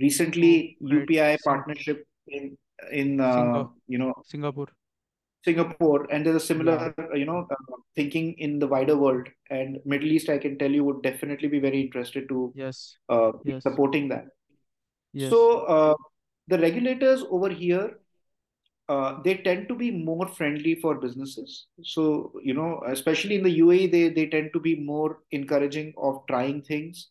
recently 0.00 0.76
oh, 0.82 0.88
UPI 0.88 1.38
partnership 1.44 2.06
in 2.26 2.56
in 2.90 3.20
uh, 3.20 3.64
you 3.86 3.98
know 3.98 4.12
Singapore. 4.24 4.68
Singapore, 5.44 6.06
and 6.10 6.24
there's 6.24 6.42
a 6.42 6.46
similar 6.46 6.94
yeah. 6.98 7.14
you 7.14 7.24
know 7.24 7.46
uh, 7.50 7.76
thinking 7.94 8.34
in 8.38 8.58
the 8.58 8.66
wider 8.66 8.96
world 8.96 9.28
and 9.50 9.78
Middle 9.84 10.12
East. 10.12 10.28
I 10.28 10.38
can 10.38 10.58
tell 10.58 10.70
you 10.70 10.84
would 10.84 11.02
definitely 11.02 11.48
be 11.48 11.58
very 11.58 11.80
interested 11.80 12.28
to 12.28 12.52
yes, 12.54 12.96
uh, 13.08 13.32
yes. 13.44 13.62
supporting 13.62 14.08
that. 14.08 14.26
Yes. 15.12 15.30
So 15.30 15.60
uh, 15.60 15.94
the 16.48 16.58
regulators 16.58 17.24
over 17.30 17.48
here. 17.48 17.98
Uh, 18.86 19.22
they 19.24 19.38
tend 19.38 19.66
to 19.66 19.74
be 19.74 19.90
more 19.90 20.28
friendly 20.28 20.74
for 20.74 20.96
businesses. 20.96 21.68
So, 21.82 22.32
you 22.42 22.52
know, 22.52 22.82
especially 22.86 23.36
in 23.36 23.42
the 23.42 23.60
UAE, 23.60 23.90
they, 23.90 24.10
they 24.10 24.26
tend 24.26 24.50
to 24.52 24.60
be 24.60 24.76
more 24.76 25.20
encouraging 25.30 25.94
of 25.96 26.20
trying 26.28 26.60
things 26.60 27.08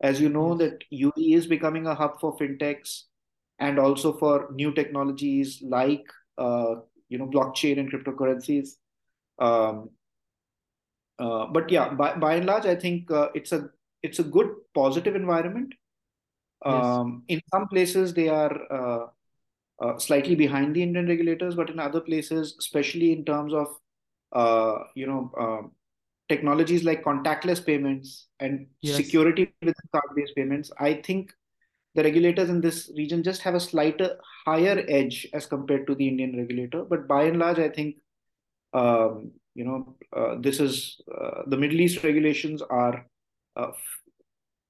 as 0.00 0.20
you 0.20 0.28
know, 0.28 0.54
that 0.56 0.84
UAE 0.92 1.36
is 1.36 1.46
becoming 1.46 1.86
a 1.86 1.94
hub 1.94 2.20
for 2.20 2.36
fintechs 2.36 3.04
and 3.58 3.78
also 3.78 4.12
for 4.18 4.48
new 4.52 4.72
technologies 4.72 5.62
like 5.62 6.04
uh, 6.36 6.76
you 7.08 7.18
know 7.18 7.26
blockchain 7.26 7.78
and 7.78 7.92
cryptocurrencies. 7.92 8.70
Um, 9.38 9.90
uh, 11.18 11.46
but 11.46 11.70
yeah, 11.70 11.88
by, 11.88 12.14
by 12.14 12.34
and 12.34 12.46
large, 12.46 12.66
I 12.66 12.74
think 12.74 13.10
uh, 13.10 13.28
it's 13.34 13.52
a 13.52 13.70
it's 14.02 14.18
a 14.18 14.24
good 14.24 14.48
positive 14.74 15.16
environment. 15.16 15.74
Um, 16.64 17.22
yes. 17.28 17.36
In 17.36 17.42
some 17.52 17.68
places, 17.68 18.14
they 18.14 18.28
are 18.28 18.72
uh, 18.72 19.06
uh, 19.80 19.98
slightly 19.98 20.34
behind 20.34 20.74
the 20.74 20.82
Indian 20.82 21.06
regulators, 21.06 21.54
but 21.54 21.70
in 21.70 21.78
other 21.78 22.00
places, 22.00 22.56
especially 22.58 23.12
in 23.12 23.24
terms 23.24 23.54
of 23.54 23.68
uh, 24.32 24.84
you 24.94 25.06
know 25.06 25.30
um, 25.38 25.72
technologies 26.28 26.84
like 26.84 27.04
contactless 27.04 27.64
payments 27.64 28.28
and 28.40 28.66
yes. 28.80 28.96
security 28.96 29.52
with 29.62 29.76
card-based 29.92 30.34
payments, 30.34 30.70
I 30.78 30.94
think 30.94 31.32
the 31.96 32.02
regulators 32.02 32.50
in 32.50 32.60
this 32.60 32.90
region 32.94 33.22
just 33.22 33.42
have 33.42 33.54
a 33.54 33.60
slighter 33.60 34.16
higher 34.44 34.84
edge 34.86 35.26
as 35.32 35.46
compared 35.46 35.86
to 35.86 35.94
the 35.94 36.06
Indian 36.06 36.36
regulator. 36.36 36.84
But 36.84 37.08
by 37.08 37.24
and 37.24 37.38
large, 37.38 37.58
I 37.58 37.70
think 37.70 37.96
um, 38.74 39.32
you 39.54 39.64
know 39.64 39.96
uh, 40.14 40.36
this 40.38 40.60
is 40.60 41.00
uh, 41.12 41.42
the 41.46 41.56
Middle 41.56 41.80
East 41.80 42.04
regulations 42.04 42.62
are 42.62 43.06
uh, 43.56 43.72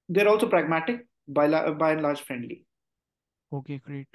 they're 0.07 0.29
also 0.29 0.47
pragmatic 0.47 1.05
by 1.27 1.47
by 1.71 1.91
and 1.91 2.01
large 2.01 2.21
friendly. 2.21 2.65
Okay, 3.51 3.77
great. 3.77 4.07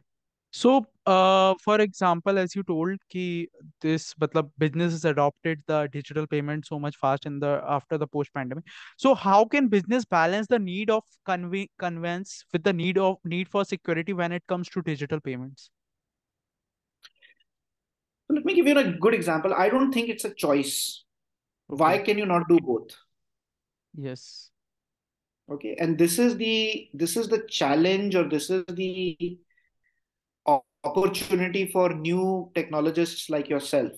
So, 0.55 0.85
uh, 1.07 1.55
for 1.65 1.81
example, 1.81 2.39
as 2.39 2.55
you 2.55 2.63
told, 2.63 2.99
ki 3.09 3.49
this 3.81 4.13
matlab, 4.21 4.51
businesses 4.59 5.07
adopted 5.07 5.63
the 5.67 5.89
digital 5.91 6.27
payment 6.27 6.67
so 6.67 6.79
much 6.79 6.97
fast 6.97 7.25
in 7.25 7.41
the 7.41 7.63
after 7.67 7.97
the 7.97 8.07
post 8.07 8.35
pandemic. 8.35 8.65
So, 8.99 9.15
how 9.15 9.47
can 9.47 9.69
business 9.69 10.05
balance 10.05 10.47
the 10.49 10.59
need 10.59 10.91
of 10.91 11.05
conve 11.27 11.69
conveyance 11.79 12.45
with 12.53 12.65
the 12.65 12.73
need 12.73 12.99
of 12.99 13.17
need 13.25 13.49
for 13.49 13.65
security 13.65 14.13
when 14.13 14.31
it 14.31 14.43
comes 14.47 14.69
to 14.69 14.83
digital 14.83 15.21
payments? 15.21 15.71
Let 18.29 18.45
me 18.45 18.55
give 18.55 18.67
you 18.67 18.79
a 18.79 18.93
good 18.93 19.15
example. 19.15 19.55
I 19.55 19.71
don't 19.71 19.91
think 19.91 20.11
it's 20.11 20.27
a 20.27 20.35
choice. 20.35 21.05
Why 21.67 21.97
can 21.97 22.19
you 22.19 22.27
not 22.27 22.47
do 22.49 22.59
both? 22.61 22.95
Yes. 23.95 24.51
Okay, 25.51 25.77
and 25.79 25.97
this 25.97 26.19
is 26.19 26.37
the 26.37 26.91
this 26.93 27.17
is 27.17 27.29
the 27.29 27.47
challenge, 27.49 28.15
or 28.15 28.29
this 28.29 28.51
is 28.51 28.65
the 28.69 29.39
opportunity 30.85 31.71
for 31.71 31.95
new 31.95 32.51
technologists 32.55 33.31
like 33.31 33.49
yourself. 33.49 33.93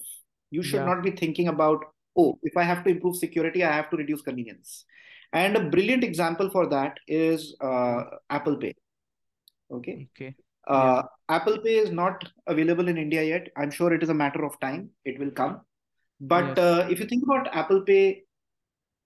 You 0.51 0.63
should 0.63 0.81
Yeah. 0.81 0.87
not 0.87 1.03
be 1.03 1.11
thinking 1.11 1.49
about, 1.49 1.85
oh, 2.17 2.39
if 2.43 2.57
I 2.57 2.63
have 2.63 2.85
to 2.85 2.91
improve 2.91 3.17
security, 3.17 3.65
I 3.65 3.73
have 3.73 3.91
to 3.91 3.97
reduce 3.97 4.23
convenience. 4.23 4.85
And 5.33 5.57
a 5.57 5.69
brilliant 5.71 6.05
example 6.05 6.51
for 6.51 6.69
that 6.69 6.99
is 7.09 7.57
uh, 7.61 8.05
Apple 8.31 8.57
Pay. 8.57 8.75
Okay. 9.71 10.09
Okay. 10.15 10.35
Uh, 10.69 11.03
Apple 11.29 11.59
Pay 11.59 11.77
is 11.77 11.91
not 11.91 12.25
available 12.47 12.89
in 12.89 12.97
India 12.97 13.23
yet. 13.23 13.49
I'm 13.57 13.71
sure 13.71 13.93
it 13.93 14.03
is 14.03 14.09
a 14.09 14.15
matter 14.15 14.45
of 14.45 14.59
time. 14.61 14.91
It 15.05 15.19
will 15.19 15.31
come. 15.31 15.63
But 16.21 16.59
uh, 16.59 16.87
if 16.91 17.01
you 17.01 17.07
think 17.07 17.25
about 17.25 17.49
Apple 17.53 17.83
Pay, 17.83 18.23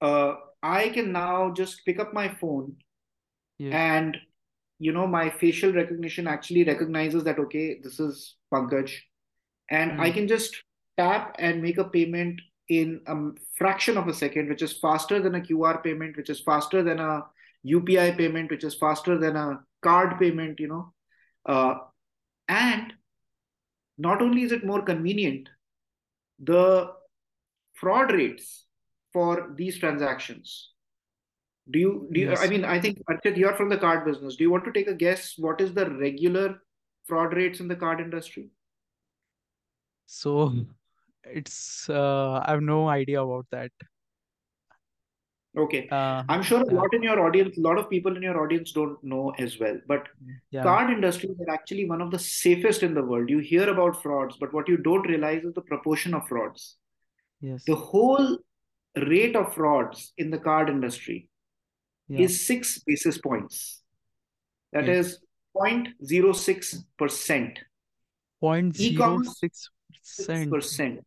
uh, 0.00 0.35
I 0.62 0.90
can 0.90 1.12
now 1.12 1.50
just 1.52 1.85
pick 1.87 1.99
up 1.99 2.12
my 2.12 2.28
phone 2.28 2.76
and 3.73 4.16
you 4.78 4.92
know 4.92 5.06
my 5.06 5.30
facial 5.30 5.73
recognition 5.73 6.26
actually 6.26 6.64
recognizes 6.64 7.25
that 7.25 7.38
okay 7.38 7.80
this 7.82 7.99
is 8.00 8.37
Pankaj 8.52 8.94
and 9.70 9.92
Hmm. 9.92 10.00
I 10.00 10.11
can 10.11 10.28
just 10.28 10.62
tap 10.97 11.37
and 11.38 11.62
make 11.62 11.78
a 11.78 11.85
payment 11.85 12.40
in 12.68 13.00
a 13.06 13.14
fraction 13.56 13.97
of 13.97 14.08
a 14.08 14.14
second 14.14 14.49
which 14.49 14.62
is 14.62 14.73
faster 14.78 15.20
than 15.20 15.35
a 15.35 15.40
QR 15.40 15.82
payment 15.82 16.16
which 16.16 16.30
is 16.30 16.40
faster 16.40 16.82
than 16.82 17.00
a 17.00 17.25
UPI 17.64 18.16
payment 18.16 18.50
which 18.50 18.64
is 18.64 18.75
faster 18.75 19.18
than 19.18 19.37
a 19.37 19.61
card 19.82 20.18
payment 20.18 20.61
you 20.61 20.68
know 20.68 20.92
uh, 21.47 21.75
and 22.49 22.92
not 23.97 24.23
only 24.23 24.42
is 24.42 24.52
it 24.52 24.64
more 24.64 24.82
convenient 24.82 25.49
the 26.38 26.92
fraud 27.75 28.12
rates 28.12 28.66
for 29.12 29.52
these 29.56 29.78
transactions 29.78 30.73
do 31.71 31.79
you 31.79 32.09
do 32.13 32.21
you, 32.21 32.35
I 32.35 32.49
mean 32.49 32.65
I 32.65 32.81
think 32.81 33.03
Archit, 33.11 33.37
you're 33.37 33.55
from 33.55 33.69
the 33.69 33.77
card 33.77 34.05
business. 34.05 34.37
Do 34.37 34.45
you 34.45 34.51
want 34.51 34.65
to 34.65 34.73
take 34.73 34.89
a 34.89 34.95
guess 34.95 35.35
what 35.37 35.61
is 35.61 35.75
the 35.75 35.91
regular 35.91 36.63
fraud 37.07 37.35
rates 37.35 37.61
in 37.61 37.69
the 37.69 37.77
card 37.77 38.01
industry? 38.01 38.49
So, 40.07 40.53
it's 41.25 41.89
uh, 41.91 42.43
I 42.47 42.53
have 42.53 42.63
no 42.63 42.89
idea 42.89 43.23
about 43.23 43.47
that. 43.51 43.71
Okay. 45.57 45.89
Uh, 45.91 46.23
I'm 46.29 46.43
sure 46.43 46.61
a 46.61 46.75
lot 46.75 46.95
in 46.95 47.03
your 47.03 47.21
audience, 47.21 47.59
a 47.59 47.61
lot 47.61 47.79
of 47.79 47.91
people 47.91 48.17
in 48.17 48.23
your 48.23 48.41
audience 48.41 48.73
don't 48.73 49.03
know 49.03 49.33
as 49.39 49.59
well. 49.59 49.79
But 49.87 50.09
Yeah. 50.51 50.63
card 50.63 50.91
industries 50.91 51.37
are 51.41 51.53
actually 51.53 51.87
one 51.89 52.01
of 52.01 52.11
the 52.11 52.19
safest 52.19 52.83
in 52.83 52.95
the 52.95 53.03
world. 53.03 53.29
You 53.29 53.39
hear 53.39 53.69
about 53.69 54.01
frauds, 54.03 54.37
but 54.39 54.53
what 54.53 54.69
you 54.69 54.77
don't 54.77 55.09
realize 55.09 55.43
is 55.45 55.55
the 55.55 55.63
proportion 55.63 56.15
of 56.15 56.29
frauds. 56.29 56.77
Yes. 57.41 57.65
The 57.65 57.75
whole 57.75 58.39
rate 58.97 59.37
of 59.37 59.55
frauds 59.55 60.13
in 60.17 60.31
the 60.31 60.39
card 60.39 60.69
industry 60.69 61.29
Yeah. 62.09 62.25
is 62.25 62.47
six 62.47 62.79
basis 62.87 63.19
points. 63.19 63.83
That 64.73 64.85
Okay. 64.85 64.88
is 64.88 65.19
0.06%. 65.57 67.59
Point 68.41 68.77
zero 68.77 68.93
E-commerce, 68.95 69.38
six 69.41 69.71
percent. 70.17 70.49
6%. 70.49 71.00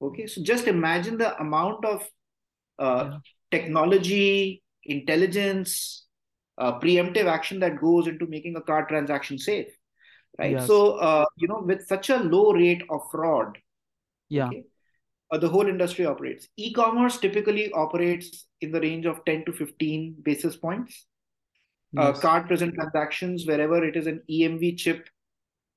Okay, 0.00 0.26
so 0.26 0.42
just 0.42 0.66
imagine 0.66 1.18
the 1.18 1.38
amount 1.40 1.84
of 1.84 2.06
uh, 2.78 3.04
Yeah. 3.04 3.18
technology, 3.50 4.62
intelligence, 4.84 6.06
uh, 6.58 6.78
preemptive 6.80 7.26
action 7.26 7.60
that 7.60 7.80
goes 7.80 8.06
into 8.06 8.26
making 8.26 8.56
a 8.56 8.60
card 8.60 8.88
transaction 8.88 9.38
safe, 9.38 9.68
right? 10.38 10.52
Yes. 10.52 10.66
So, 10.66 10.96
uh, 10.96 11.24
you 11.36 11.48
know, 11.48 11.62
with 11.64 11.86
such 11.86 12.10
a 12.10 12.18
low 12.18 12.52
rate 12.52 12.82
of 12.90 13.02
fraud, 13.10 13.58
Yeah. 14.28 14.48
okay, 14.48 14.64
uh, 15.32 15.38
the 15.38 15.48
whole 15.48 15.66
industry 15.66 16.04
operates. 16.06 16.48
E-commerce 16.56 17.18
typically 17.18 17.72
operates 17.72 18.46
in 18.60 18.70
the 18.70 18.80
range 18.80 19.06
of 19.06 19.24
10 19.24 19.44
to 19.46 19.52
15 19.52 20.16
basis 20.22 20.56
points. 20.56 21.06
Uh, 21.96 22.12
card 22.12 22.46
present 22.46 22.74
transactions, 22.74 23.46
wherever 23.46 23.84
it 23.84 23.96
is 23.96 24.06
an 24.06 24.22
EMV 24.30 24.78
chip, 24.78 25.08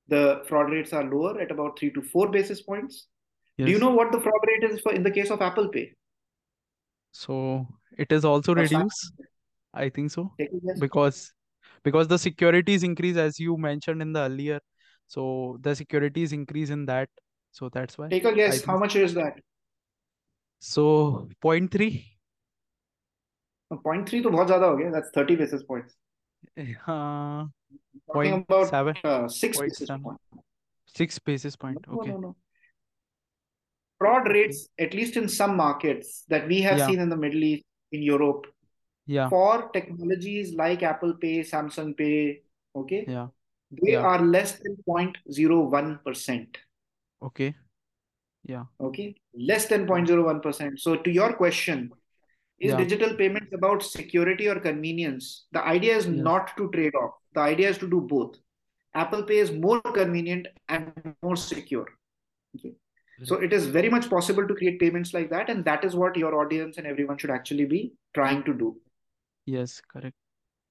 the 0.08 0.42
fraud 0.48 0.70
rates 0.70 0.92
are 0.94 1.04
lower 1.04 1.38
at 1.40 1.50
about 1.50 1.78
three 1.78 1.90
to 1.92 2.00
four 2.00 2.28
basis 2.30 2.62
points. 2.62 3.08
Do 3.58 3.70
you 3.70 3.78
know 3.78 3.90
what 3.90 4.12
the 4.12 4.20
fraud 4.20 4.40
rate 4.46 4.70
is 4.70 4.80
for 4.80 4.92
in 4.92 5.02
the 5.02 5.10
case 5.10 5.30
of 5.30 5.42
Apple 5.42 5.68
Pay? 5.68 5.92
So 7.12 7.66
it 7.98 8.12
is 8.12 8.24
also 8.24 8.52
Or 8.52 8.56
reduced. 8.56 9.12
I 9.74 9.88
think 9.90 10.10
so 10.10 10.32
Take 10.38 10.50
a 10.52 10.66
guess. 10.66 10.80
because 10.80 11.32
because 11.82 12.08
the 12.08 12.18
securities 12.18 12.82
increase 12.82 13.16
as 13.16 13.38
you 13.38 13.56
mentioned 13.56 14.00
in 14.02 14.12
the 14.12 14.20
earlier. 14.20 14.60
So 15.06 15.58
the 15.60 15.74
securities 15.74 16.32
increase 16.32 16.70
in 16.70 16.86
that. 16.86 17.08
So 17.55 17.69
that's 17.69 17.97
why 17.97 18.09
Take 18.09 18.25
a 18.25 18.29
I 18.29 18.33
guess. 18.33 18.63
How 18.65 18.73
think 18.73 18.79
much 18.79 18.95
is 18.95 19.13
that? 19.15 19.39
so. 20.59 21.27
Point 21.41 21.71
three. 21.71 22.05
Point 23.83 24.07
three 24.09 24.21
to 24.21 24.29
बहुत 24.29 24.47
ज़्यादा 24.47 24.67
हो 24.67 24.77
गया. 24.77 24.91
That's 24.91 25.09
30 25.15 25.35
basis 25.35 25.63
points. 25.63 25.95
Uh, 26.57 27.45
Talking 28.07 28.31
point 28.31 28.45
about 28.49 28.69
seven. 28.69 28.95
uh, 29.03 29.27
six 29.27 29.57
Point 29.57 29.69
basis 29.71 29.87
seven. 29.87 30.03
points. 30.03 30.23
Six 30.85 31.19
basis 31.19 31.55
No, 31.61 31.67
point. 31.67 31.87
no, 31.87 31.93
Okay. 31.99 32.11
no, 32.11 32.17
no. 32.17 32.35
Fraud 33.99 34.27
Okay. 34.27 34.33
rates, 34.33 34.67
at 34.79 34.93
least 34.93 35.15
in 35.15 35.27
some 35.29 35.55
markets 35.55 36.25
that 36.27 36.47
we 36.47 36.61
have 36.61 36.77
Yeah. 36.79 36.87
seen 36.87 36.99
in 36.99 37.09
the 37.09 37.15
Middle 37.15 37.43
East, 37.43 37.63
in 37.91 38.01
Europe, 38.03 38.47
Yeah. 39.05 39.29
for 39.29 39.69
technologies 39.77 40.53
like 40.55 40.83
Apple 40.83 41.13
Pay, 41.23 41.41
Samsung 41.51 41.95
Pay, 41.95 42.41
okay, 42.75 43.05
Yeah. 43.07 43.27
they 43.71 43.93
Yeah. 43.93 44.01
are 44.11 44.19
less 44.21 44.57
than 44.59 44.75
0.01%. 44.87 46.57
Okay. 47.26 47.54
Yeah. 48.44 48.64
Okay, 48.80 49.14
less 49.34 49.66
than 49.66 49.86
0.01%. 49.86 50.78
So, 50.78 50.96
to 50.96 51.10
your 51.10 51.32
question, 51.32 51.90
is 52.58 52.70
Yeah. 52.70 52.78
digital 52.78 53.14
payments 53.16 53.52
about 53.52 53.82
security 53.82 54.48
or 54.48 54.60
convenience? 54.60 55.46
The 55.52 55.64
idea 55.66 55.96
is 55.96 56.06
Yes. 56.06 56.24
not 56.28 56.56
to 56.56 56.70
trade 56.70 56.94
off. 56.94 57.14
The 57.34 57.40
idea 57.40 57.70
is 57.70 57.78
to 57.78 57.88
do 57.90 58.00
both. 58.00 58.36
Apple 58.94 59.24
Pay 59.24 59.38
is 59.38 59.52
more 59.52 59.80
convenient 59.82 60.46
and 60.68 61.14
more 61.22 61.36
secure. 61.36 61.86
Okay. 62.56 62.74
So 63.24 63.36
it 63.36 63.52
is 63.52 63.66
very 63.66 63.88
much 63.88 64.08
possible 64.10 64.46
to 64.46 64.54
create 64.54 64.78
payments 64.78 65.12
like 65.12 65.28
that, 65.30 65.50
and 65.50 65.64
that 65.64 65.84
is 65.84 65.96
what 65.96 66.16
your 66.16 66.34
audience 66.40 66.78
and 66.78 66.86
everyone 66.86 67.18
should 67.18 67.30
actually 67.30 67.64
be 67.64 67.94
trying 68.14 68.42
to 68.44 68.54
do. 68.54 68.80
Yes, 69.46 69.80
correct. 69.80 70.16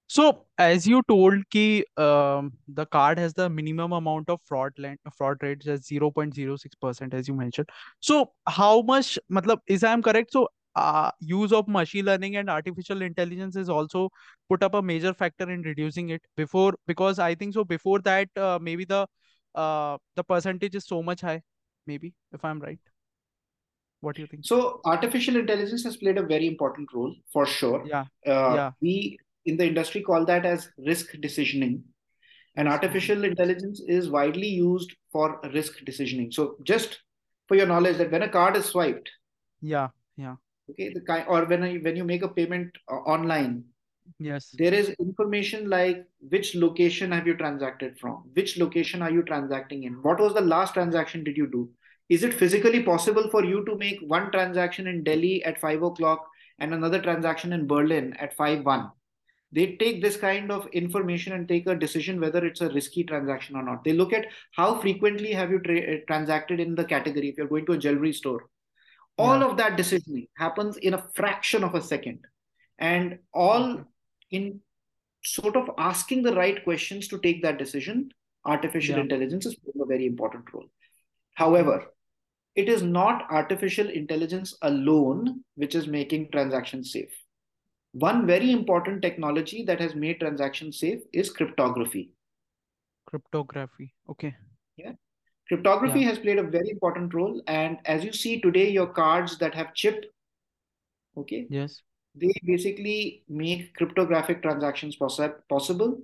So 0.07 0.45
as 0.57 0.85
you 0.87 1.01
told 1.07 1.49
ki 1.49 1.85
um, 1.97 2.53
the 2.67 2.85
card 2.85 3.17
has 3.17 3.33
the 3.33 3.49
minimum 3.49 3.91
amount 3.91 4.29
of 4.29 4.39
fraud 4.45 4.73
land, 4.77 4.99
fraud 5.17 5.37
rates 5.41 5.67
as 5.67 5.87
0.06% 5.87 7.13
as 7.13 7.27
you 7.27 7.33
mentioned. 7.33 7.69
So 7.99 8.31
how 8.47 8.81
much 8.81 9.17
matlab 9.31 9.59
is 9.67 9.83
I 9.83 9.93
am 9.93 10.03
correct? 10.03 10.31
So 10.31 10.47
uh, 10.75 11.09
use 11.19 11.51
of 11.51 11.67
machine 11.67 12.05
learning 12.05 12.35
and 12.35 12.49
artificial 12.49 13.01
intelligence 13.01 13.55
is 13.55 13.69
also 13.69 14.09
put 14.49 14.61
up 14.61 14.73
a 14.73 14.81
major 14.81 15.13
factor 15.13 15.49
in 15.49 15.61
reducing 15.61 16.09
it 16.09 16.21
before 16.35 16.73
because 16.85 17.17
I 17.17 17.33
think 17.33 17.53
so 17.53 17.63
before 17.63 17.99
that 17.99 18.29
uh, 18.35 18.59
maybe 18.61 18.85
the 18.85 19.07
uh, 19.55 19.97
the 20.15 20.23
percentage 20.23 20.75
is 20.75 20.85
so 20.85 21.01
much 21.01 21.21
high 21.21 21.41
maybe 21.87 22.13
if 22.31 22.43
I'm 22.43 22.59
right. 22.59 22.79
What 24.01 24.17
do 24.17 24.21
you 24.21 24.27
think? 24.27 24.45
So 24.45 24.81
artificial 24.85 25.35
intelligence 25.35 25.83
has 25.83 25.97
played 25.97 26.17
a 26.17 26.23
very 26.23 26.45
important 26.45 26.89
role 26.93 27.15
for 27.31 27.45
sure. 27.45 27.83
Yeah, 27.87 28.05
Uh, 28.27 28.55
yeah. 28.55 28.71
we 28.81 29.17
in 29.45 29.57
the 29.57 29.65
industry 29.67 30.01
call 30.01 30.25
that 30.25 30.45
as 30.45 30.69
risk 30.77 31.11
decisioning. 31.15 31.81
And 32.55 32.67
artificial 32.69 33.23
intelligence 33.25 33.81
is 33.87 34.09
widely 34.09 34.47
used 34.47 34.95
for 35.11 35.39
risk 35.53 35.79
decisioning. 35.85 36.33
So 36.33 36.55
just 36.63 36.99
for 37.47 37.55
your 37.55 37.67
knowledge 37.67 37.97
that 37.97 38.11
when 38.11 38.23
a 38.23 38.29
card 38.29 38.55
is 38.55 38.65
swiped, 38.65 39.09
Yeah, 39.61 39.89
yeah. 40.17 40.35
okay, 40.69 40.93
the 40.93 41.01
kind 41.01 41.25
or 41.27 41.45
when 41.45 41.63
I, 41.63 41.75
when 41.77 41.95
you 41.95 42.03
make 42.05 42.23
a 42.23 42.29
payment 42.29 42.71
uh, 42.89 42.95
online, 42.95 43.65
Yes. 44.19 44.51
there 44.57 44.73
is 44.73 44.89
information 44.99 45.67
like 45.69 46.05
which 46.29 46.53
location 46.55 47.11
have 47.11 47.25
you 47.25 47.35
transacted 47.35 47.97
from 47.97 48.29
which 48.33 48.55
location 48.55 49.01
are 49.01 49.09
you 49.09 49.23
transacting 49.23 49.81
in 49.83 49.93
what 50.03 50.19
was 50.19 50.35
the 50.35 50.41
last 50.41 50.75
transaction 50.75 51.23
did 51.23 51.35
you 51.35 51.47
do 51.47 51.67
is 52.07 52.23
it 52.23 52.31
physically 52.31 52.83
possible 52.83 53.27
for 53.31 53.43
you 53.43 53.65
to 53.65 53.75
make 53.77 53.99
one 54.01 54.31
transaction 54.31 54.85
in 54.85 55.03
delhi 55.03 55.43
at 55.43 55.59
5 55.59 55.81
o'clock 55.81 56.27
and 56.59 56.71
another 56.71 57.01
transaction 57.01 57.51
in 57.51 57.65
berlin 57.65 58.13
at 58.19 58.35
5 58.35 58.63
1 58.63 58.91
they 59.55 59.77
take 59.77 60.01
this 60.01 60.17
kind 60.17 60.51
of 60.51 60.67
information 60.73 61.31
and 61.33 61.47
take 61.47 61.65
a 61.65 61.75
decision 61.75 62.19
whether 62.19 62.45
it's 62.45 62.59
a 62.59 62.69
risky 62.69 63.05
transaction 63.05 63.55
or 63.55 63.63
not. 63.63 63.85
They 63.85 63.93
look 63.93 64.11
at 64.11 64.27
how 64.51 64.79
frequently 64.81 65.31
have 65.31 65.49
you 65.49 65.59
tra- 65.59 65.79
eh, 65.79 65.99
transacted 66.07 66.59
in 66.59 66.75
the 66.75 66.83
category. 66.83 67.29
If 67.29 67.37
you're 67.37 67.47
going 67.47 67.65
to 67.67 67.73
a 67.73 67.77
jewelry 67.77 68.11
store, 68.11 68.49
all 69.17 69.39
Yeah. 69.39 69.45
of 69.45 69.57
that 69.57 69.77
decisioning 69.77 70.27
happens 70.35 70.75
in 70.75 70.93
a 70.93 71.03
fraction 71.19 71.63
of 71.63 71.73
a 71.73 71.81
second, 71.81 72.27
and 72.77 73.19
all 73.33 73.61
mm-hmm. 73.61 73.83
in 74.31 74.61
sort 75.23 75.55
of 75.55 75.69
asking 75.77 76.23
the 76.23 76.35
right 76.35 76.63
questions 76.65 77.07
to 77.07 77.19
take 77.19 77.41
that 77.43 77.57
decision. 77.57 78.11
Artificial 78.45 78.97
Yeah. 78.97 79.03
intelligence 79.03 79.45
is 79.45 79.55
playing 79.55 79.81
a 79.81 79.85
very 79.85 80.05
important 80.05 80.53
role. 80.53 80.69
However, 81.35 81.77
it 82.55 82.69
is 82.69 82.83
not 82.83 83.31
artificial 83.31 83.89
intelligence 83.89 84.57
alone 84.61 85.43
which 85.55 85.75
is 85.75 85.87
making 85.87 86.31
transactions 86.31 86.91
safe. 86.91 87.15
One 87.95 88.27
very 88.27 88.51
important 88.51 89.01
technology 89.01 89.63
that 89.63 89.79
has 89.79 89.95
made 89.95 90.19
transactions 90.19 90.77
safe 90.79 91.03
is 91.13 91.29
cryptography. 91.29 92.11
Cryptography. 93.05 93.93
Okay. 94.09 94.35
Yeah. 94.75 94.95
Cryptography 95.47 96.01
Yeah. 96.01 96.09
has 96.09 96.19
played 96.19 96.37
a 96.39 96.43
very 96.43 96.69
important 96.71 97.13
role, 97.13 97.41
and 97.47 97.77
as 97.85 98.03
you 98.03 98.11
see 98.11 98.41
today, 98.41 98.69
your 98.69 98.87
cards 98.87 99.37
that 99.37 99.55
have 99.55 99.73
chip, 99.73 100.03
okay, 101.15 101.47
Yes. 101.49 101.83
they 102.15 102.33
basically 102.43 103.23
make 103.29 103.73
cryptographic 103.75 104.41
transactions 104.41 104.97
possi- 104.97 105.39
possible, 105.47 105.97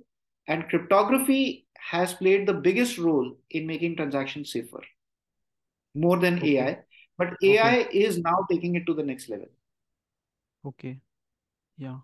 and 0.48 0.68
cryptography 0.70 1.66
has 1.92 2.14
played 2.14 2.48
the 2.48 2.54
biggest 2.54 2.96
role 2.96 3.36
in 3.50 3.66
making 3.66 3.96
transactions 3.96 4.50
safer, 4.50 4.82
more 5.94 6.18
than 6.18 6.38
Okay. 6.38 6.56
AI. 6.56 6.84
But 7.18 7.34
Okay. 7.34 7.58
AI 7.58 7.76
is 7.92 8.18
now 8.18 8.46
taking 8.50 8.76
it 8.76 8.86
to 8.86 8.94
the 8.94 9.02
next 9.02 9.28
level. 9.28 9.48
Okay. 10.64 11.00
Yeah. 11.76 11.98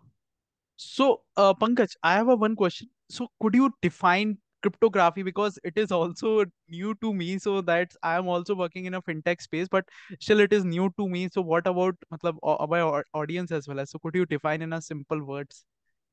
So, 0.77 1.23
uh, 1.37 1.55
Pankaj, 1.55 1.95
I 2.03 2.15
have 2.15 2.29
a 2.29 2.37
one 2.37 2.57
question. 2.57 2.89
So, 3.11 3.29
could 3.41 3.55
you 3.55 3.73
define 3.83 4.39
cryptography 4.63 5.23
because 5.23 5.59
it 5.65 5.75
is 5.77 5.93
also 5.93 6.45
new 6.69 6.95
to 7.01 7.15
me. 7.15 7.39
So 7.39 7.61
that's 7.61 7.97
I 8.03 8.17
am 8.17 8.29
also 8.29 8.55
working 8.55 8.87
in 8.87 8.95
a 8.95 9.03
fintech 9.03 9.41
space, 9.41 9.69
but 9.69 9.85
still 10.21 10.41
it 10.41 10.53
is 10.53 10.65
new 10.65 10.93
to 10.99 11.09
me. 11.09 11.29
So 11.33 11.43
what 11.43 11.67
about 11.67 11.97
matlab, 12.13 12.37
au- 12.43 12.57
our 12.57 13.05
audience 13.15 13.53
as 13.53 13.69
well 13.69 13.81
as? 13.81 13.91
So 13.91 13.99
could 13.99 14.15
you 14.15 14.27
define 14.27 14.63
in 14.63 14.73
a 14.73 14.81
simple 14.83 15.23
words 15.25 15.65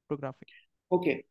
cryptography? 0.08 0.48
Okay. 0.92 1.24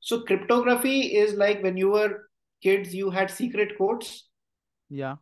So 0.00 0.22
cryptography 0.22 1.16
is 1.16 1.34
like 1.34 1.62
when 1.62 1.76
you 1.76 1.90
were 1.90 2.28
kids, 2.62 2.94
you 2.94 3.10
had 3.10 3.30
secret 3.30 3.76
codes. 3.78 4.28
Yeah. 4.88 5.12
Okay. 5.12 5.20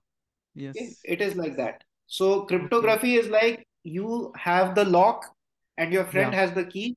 Yes. 0.54 1.00
It 1.04 1.20
is 1.20 1.36
like 1.36 1.56
that. 1.56 1.84
So 2.06 2.42
cryptography 2.42 3.16
is 3.16 3.28
like 3.28 3.66
you 3.82 4.32
have 4.36 4.74
the 4.74 4.84
lock 4.84 5.24
and 5.80 5.92
your 5.96 6.04
friend 6.14 6.32
Yeah. 6.32 6.40
has 6.40 6.52
the 6.56 6.64
key. 6.72 6.88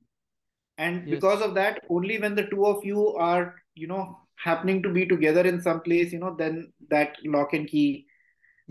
And 0.77 1.07
Yes. 1.07 1.15
because 1.15 1.41
of 1.47 1.53
that, 1.57 1.83
only 1.97 2.17
when 2.23 2.35
the 2.39 2.47
two 2.53 2.65
of 2.69 2.85
you 2.91 3.03
are, 3.25 3.43
you 3.81 3.87
know, 3.91 4.01
happening 4.45 4.81
to 4.85 4.91
be 4.97 5.05
together 5.11 5.43
in 5.51 5.61
some 5.67 5.81
place, 5.87 6.15
you 6.15 6.19
know, 6.23 6.31
then 6.39 6.73
that 6.93 7.19
lock 7.35 7.53
and 7.59 7.67
key 7.73 8.07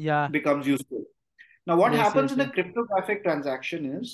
Yeah. 0.09 0.27
becomes 0.37 0.67
useful. 0.73 1.05
Now, 1.67 1.77
what 1.83 1.93
Yes. 1.93 2.03
happens 2.03 2.33
Yes. 2.33 2.41
in 2.41 2.49
a 2.49 2.53
cryptographic 2.57 3.23
transaction 3.29 3.87
is 4.01 4.13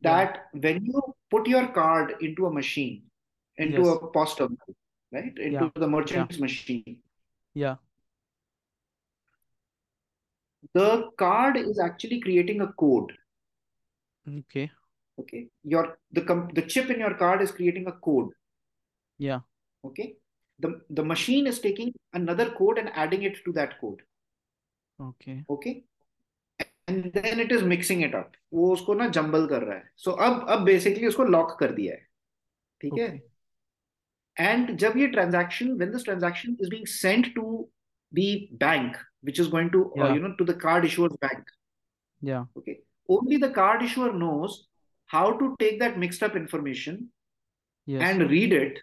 Yeah. 0.00 0.10
that 0.10 0.42
when 0.66 0.84
you 0.90 1.02
put 1.36 1.46
your 1.54 1.64
card 1.78 2.14
into 2.28 2.50
a 2.50 2.52
machine, 2.58 2.98
into 3.56 3.88
a 3.88 3.96
POS 4.16 4.36
terminal, 4.42 4.76
right, 5.12 5.38
into 5.48 5.50
Yeah. 5.50 5.70
the 5.74 5.88
Yeah. 5.88 5.94
merchant's 5.96 6.38
machine, 6.48 7.00
Yeah. 7.64 7.76
the 10.74 11.10
card 11.24 11.56
is 11.56 11.78
actually 11.88 12.20
creating 12.20 12.60
a 12.60 12.72
code. 12.72 13.18
Okay 14.28 14.70
Okay, 15.19 15.49
your 15.63 15.97
the 16.11 16.21
com 16.21 16.49
the 16.53 16.61
chip 16.61 16.89
in 16.89 16.99
your 16.99 17.13
card 17.13 17.41
is 17.41 17.51
creating 17.51 17.87
a 17.87 17.91
code. 17.91 18.29
Yeah. 19.17 19.39
Okay, 19.85 20.15
the 20.59 20.81
the 20.89 21.03
machine 21.03 21.47
is 21.47 21.59
taking 21.59 21.93
another 22.13 22.51
code 22.51 22.77
and 22.77 22.89
adding 22.89 23.23
it 23.23 23.33
to 23.45 23.53
that 23.53 23.79
code. 23.81 24.01
Okay. 25.01 25.45
Okay, 25.49 25.83
and 26.87 27.11
then 27.13 27.39
it 27.39 27.51
is 27.51 27.63
mixing 27.63 28.03
it 28.09 28.15
up. 28.15 28.35
वो 28.53 28.73
उसको 28.73 28.93
ना 28.93 29.11
jumble 29.11 29.49
कर 29.49 29.63
रहा 29.63 29.75
है. 29.75 29.89
So 30.07 30.13
अब 30.13 30.45
अब 30.49 30.65
basically 30.67 31.07
उसको 31.07 31.23
lock 31.23 31.55
कर 31.59 31.71
दिया 31.71 31.93
है. 31.93 32.07
ठीक 32.81 32.93
है? 32.99 33.09
Okay. 33.09 33.21
And 34.39 34.77
जब 34.77 34.97
ये 34.97 35.07
transaction, 35.07 35.77
when 35.77 35.91
this 35.91 36.03
transaction 36.03 36.57
is 36.63 36.69
being 36.69 36.85
sent 37.03 37.25
to 37.35 37.65
the 38.19 38.47
bank, 38.53 38.95
which 39.25 39.39
is 39.39 39.51
going 39.53 39.71
to, 39.71 39.79
uh, 39.79 40.03
Yeah. 40.03 40.13
you 40.13 40.23
know, 40.23 40.35
to 40.35 40.45
the 40.45 40.57
card 40.65 40.85
issuer's 40.85 41.17
bank, 41.17 41.43
Yeah. 42.21 42.45
okay, 42.57 42.75
only 43.09 43.41
the 43.43 43.51
card 43.51 43.81
issuer 43.81 44.13
knows 44.13 44.67
how 45.12 45.30
to 45.40 45.54
take 45.60 45.78
that 45.78 45.98
mixed 45.98 46.22
up 46.22 46.36
information 46.36 47.10
yes. 47.86 48.02
and 48.02 48.30
read 48.30 48.52
it 48.52 48.78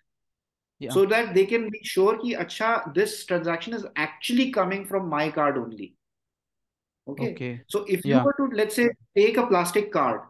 yeah. 0.77 0.91
so 0.91 1.05
that 1.05 1.33
they 1.33 1.45
can 1.45 1.69
be 1.69 1.79
sure 1.83 2.19
ki, 2.19 2.35
Acha, 2.35 2.93
this 2.93 3.25
transaction 3.25 3.73
is 3.73 3.85
actually 3.95 4.51
coming 4.51 4.85
from 4.85 5.09
my 5.09 5.29
card 5.29 5.57
only. 5.57 5.95
Okay. 7.07 7.31
okay. 7.31 7.61
So 7.67 7.83
if 7.87 8.05
yeah. 8.05 8.19
you 8.19 8.25
were 8.25 8.35
to, 8.37 8.55
let's 8.55 8.75
say, 8.75 8.89
take 9.17 9.37
a 9.37 9.47
plastic 9.47 9.91
card 9.91 10.21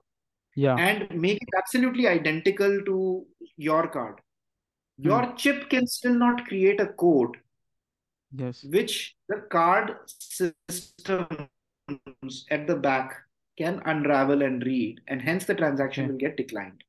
yeah. 0.56 0.78
and 0.78 1.22
make 1.22 1.42
it 1.42 1.50
absolutely 1.58 2.08
identical 2.08 2.82
to 2.86 3.26
your 3.58 3.88
card, 3.90 4.22
mm. 5.02 5.06
your 5.06 5.26
hmm. 5.26 5.36
chip 5.36 5.70
can 5.70 5.86
still 5.86 6.14
not 6.14 6.46
create 6.46 6.80
a 6.80 6.88
code. 6.88 7.36
Yes. 8.34 8.64
Which 8.64 9.16
the 9.28 9.42
card 9.52 9.98
systems 10.08 11.50
at 12.50 12.68
the 12.68 12.76
back 12.76 13.26
can 13.60 13.82
unravel 13.86 14.42
and 14.42 14.66
read, 14.66 15.02
and 15.08 15.22
hence 15.22 15.46
the 15.46 15.56
transaction 15.56 16.06
Okay. 16.06 16.12
will 16.12 16.20
get 16.26 16.38
declined. 16.38 16.84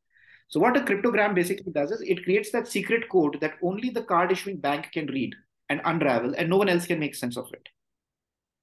So 0.49 0.61
what 0.61 0.77
a 0.77 0.81
cryptogram 0.81 1.35
basically 1.35 1.73
does 1.73 1.93
is 1.93 2.01
it 2.01 2.25
creates 2.25 2.51
that 2.53 2.67
secret 2.69 3.09
code 3.09 3.39
that 3.41 3.59
only 3.63 3.91
the 3.91 4.03
card 4.03 4.33
issuing 4.33 4.57
bank 4.57 4.91
can 4.93 5.07
read 5.07 5.35
and 5.69 5.81
unravel, 5.85 6.35
and 6.37 6.51
no 6.51 6.57
one 6.57 6.69
else 6.69 6.87
can 6.87 6.99
make 6.99 7.15
sense 7.15 7.37
of 7.37 7.53
it. 7.53 7.69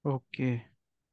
Okay. 0.05 0.65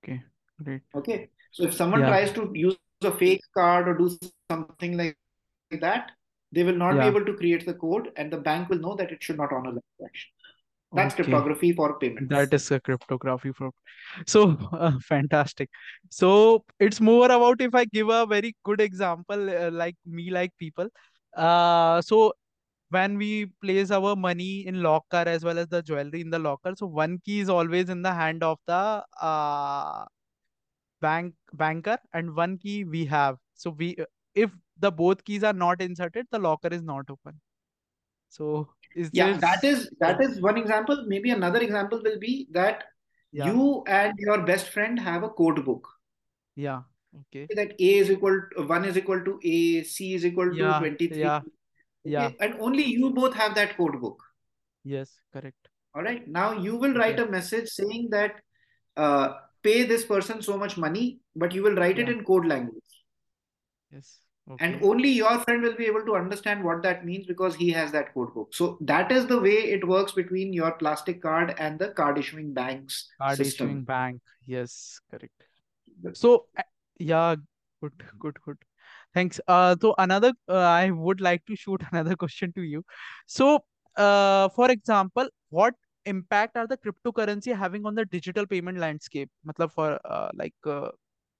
Okay. 0.02 0.22
Great. 0.62 0.82
Okay. 0.94 1.30
So 1.52 1.64
if 1.64 1.74
someone 1.74 2.00
Yeah. 2.00 2.08
tries 2.08 2.32
to 2.32 2.50
use 2.54 2.76
a 3.02 3.12
fake 3.12 3.46
card 3.58 3.88
or 3.88 3.94
do 3.94 4.08
something 4.50 4.96
like 4.96 5.16
that, 5.86 6.10
they 6.52 6.64
will 6.64 6.80
not 6.82 6.98
be 7.00 7.06
able 7.12 7.24
to 7.24 7.36
create 7.42 7.66
the 7.66 7.74
code, 7.74 8.10
and 8.16 8.32
the 8.32 8.42
bank 8.50 8.68
will 8.68 8.78
know 8.78 8.96
that 8.96 9.12
it 9.12 9.22
should 9.22 9.36
not 9.44 9.52
honor 9.52 9.72
the 9.72 9.82
transaction. 9.96 10.30
That's 10.94 11.14
Okay. 11.14 11.22
cryptography 11.22 11.72
for 11.72 11.98
payments. 11.98 12.30
That 12.30 12.54
is 12.54 12.70
a 12.70 12.80
cryptography 12.80 13.52
for 13.52 13.70
so 14.26 14.56
uh, 14.72 14.92
fantastic. 15.08 15.70
So 16.10 16.64
it's 16.78 17.00
more 17.00 17.26
about 17.26 17.60
if 17.60 17.74
I 17.74 17.84
give 17.86 18.08
a 18.08 18.26
very 18.26 18.54
good 18.64 18.80
example, 18.80 19.50
uh, 19.50 19.70
like 19.70 19.96
me, 20.06 20.30
like 20.30 20.52
people. 20.58 20.88
Uh, 21.36 22.00
so 22.02 22.32
when 22.90 23.18
we 23.18 23.46
place 23.62 23.90
our 23.90 24.14
money 24.16 24.66
in 24.66 24.82
locker 24.82 25.24
as 25.26 25.44
well 25.44 25.58
as 25.58 25.68
the 25.68 25.82
jewelry 25.82 26.20
in 26.20 26.30
the 26.30 26.38
locker, 26.38 26.74
so 26.76 26.86
one 26.86 27.18
key 27.24 27.40
is 27.40 27.48
always 27.48 27.88
in 27.88 28.02
the 28.02 28.12
hand 28.14 28.42
of 28.42 28.58
the 28.66 29.04
uh 29.20 30.04
bank 31.00 31.34
banker, 31.52 31.98
and 32.12 32.34
one 32.34 32.58
key 32.58 32.84
we 32.84 33.04
have. 33.06 33.36
So 33.54 33.70
we 33.70 33.96
if 34.34 34.50
the 34.78 34.90
both 34.92 35.24
keys 35.24 35.44
are 35.44 35.52
not 35.52 35.80
inserted, 35.80 36.26
the 36.30 36.38
locker 36.38 36.68
is 36.68 36.82
not 36.82 37.06
open. 37.10 37.40
So 38.28 38.68
is 38.94 39.10
Yeah, 39.12 39.32
there 39.32 39.40
that 39.40 39.64
is 39.64 39.90
that 40.00 40.22
some- 40.22 40.30
is 40.30 40.40
one 40.40 40.58
example. 40.58 41.04
Maybe 41.06 41.30
another 41.30 41.60
example 41.60 42.00
will 42.02 42.18
be 42.18 42.48
that 42.52 42.84
yeah 43.32 43.46
you 43.50 43.82
and 43.86 44.14
your 44.18 44.42
best 44.50 44.68
friend 44.74 44.98
have 45.00 45.22
a 45.24 45.30
code 45.42 45.64
book. 45.68 45.88
yeah 46.64 46.82
okay 47.20 47.46
That 47.58 47.72
A 47.86 47.90
is 48.02 48.10
equal 48.14 48.36
to 48.54 48.66
one 48.72 48.84
is 48.90 48.96
equal 49.00 49.22
to 49.28 49.38
A, 49.52 49.82
C 49.92 50.14
is 50.14 50.26
equal 50.30 50.50
to 50.50 50.56
yeah 50.62 50.78
23. 50.78 51.18
yeah 51.24 51.40
yeah 52.04 52.26
Okay, 52.26 52.36
and 52.46 52.60
only 52.68 52.84
you 52.84 53.10
both 53.18 53.34
have 53.42 53.54
that 53.60 53.76
code 53.76 54.00
book. 54.06 54.22
yes 54.96 55.14
correct 55.32 55.70
All 55.98 56.02
right. 56.04 56.24
Now 56.36 56.46
you 56.66 56.76
will 56.82 56.94
write 57.00 57.18
Okay. 57.20 57.28
a 57.28 57.32
message 57.32 57.68
saying 57.72 58.08
that 58.14 58.38
uh, 58.96 59.26
pay 59.66 59.76
this 59.90 60.04
person 60.04 60.42
so 60.46 60.56
much 60.62 60.76
money, 60.84 61.04
but 61.42 61.54
you 61.58 61.62
will 61.66 61.76
write 61.82 62.00
it 62.04 62.08
in 62.14 62.24
code 62.30 62.46
language. 62.52 62.96
yes 63.96 64.08
And 64.60 64.82
only 64.82 65.08
your 65.08 65.38
friend 65.40 65.62
will 65.62 65.74
be 65.74 65.86
able 65.86 66.04
to 66.04 66.16
understand 66.16 66.62
what 66.62 66.82
that 66.82 67.04
means 67.04 67.26
because 67.26 67.54
he 67.54 67.70
has 67.70 67.92
that 67.92 68.12
code 68.12 68.34
book. 68.34 68.48
So 68.52 68.76
that 68.82 69.10
is 69.10 69.26
the 69.26 69.40
way 69.40 69.52
it 69.52 69.86
works 69.86 70.12
between 70.12 70.52
your 70.52 70.72
plastic 70.72 71.22
card 71.22 71.54
and 71.58 71.78
the 71.78 71.88
card 71.88 72.18
issuing 72.18 72.52
bank's 72.52 73.08
card 73.18 73.38
system. 73.38 73.68
issuing 73.68 73.84
bank. 73.84 74.20
Yes 74.46 75.00
correct. 75.10 75.32
So 76.12 76.46
yeah 76.98 77.36
good 77.80 77.92
good 78.18 78.36
good. 78.44 78.58
Thanks. 79.14 79.40
Uh 79.48 79.76
so 79.80 79.94
another 79.96 80.32
uh, 80.48 80.58
i 80.58 80.90
would 80.90 81.20
like 81.20 81.44
to 81.46 81.56
shoot 81.56 81.82
another 81.92 82.14
question 82.14 82.52
to 82.52 82.62
you. 82.62 82.84
So 83.26 83.64
uh 83.96 84.50
for 84.50 84.70
example 84.70 85.28
what 85.48 85.74
impact 86.06 86.56
are 86.56 86.66
the 86.66 86.76
cryptocurrency 86.76 87.56
having 87.56 87.86
on 87.86 87.94
the 87.94 88.04
digital 88.04 88.46
payment 88.46 88.78
landscape? 88.78 89.30
Matlab 89.46 89.72
for 89.72 89.98
uh, 90.04 90.28
like 90.34 90.54
uh, 90.66 90.88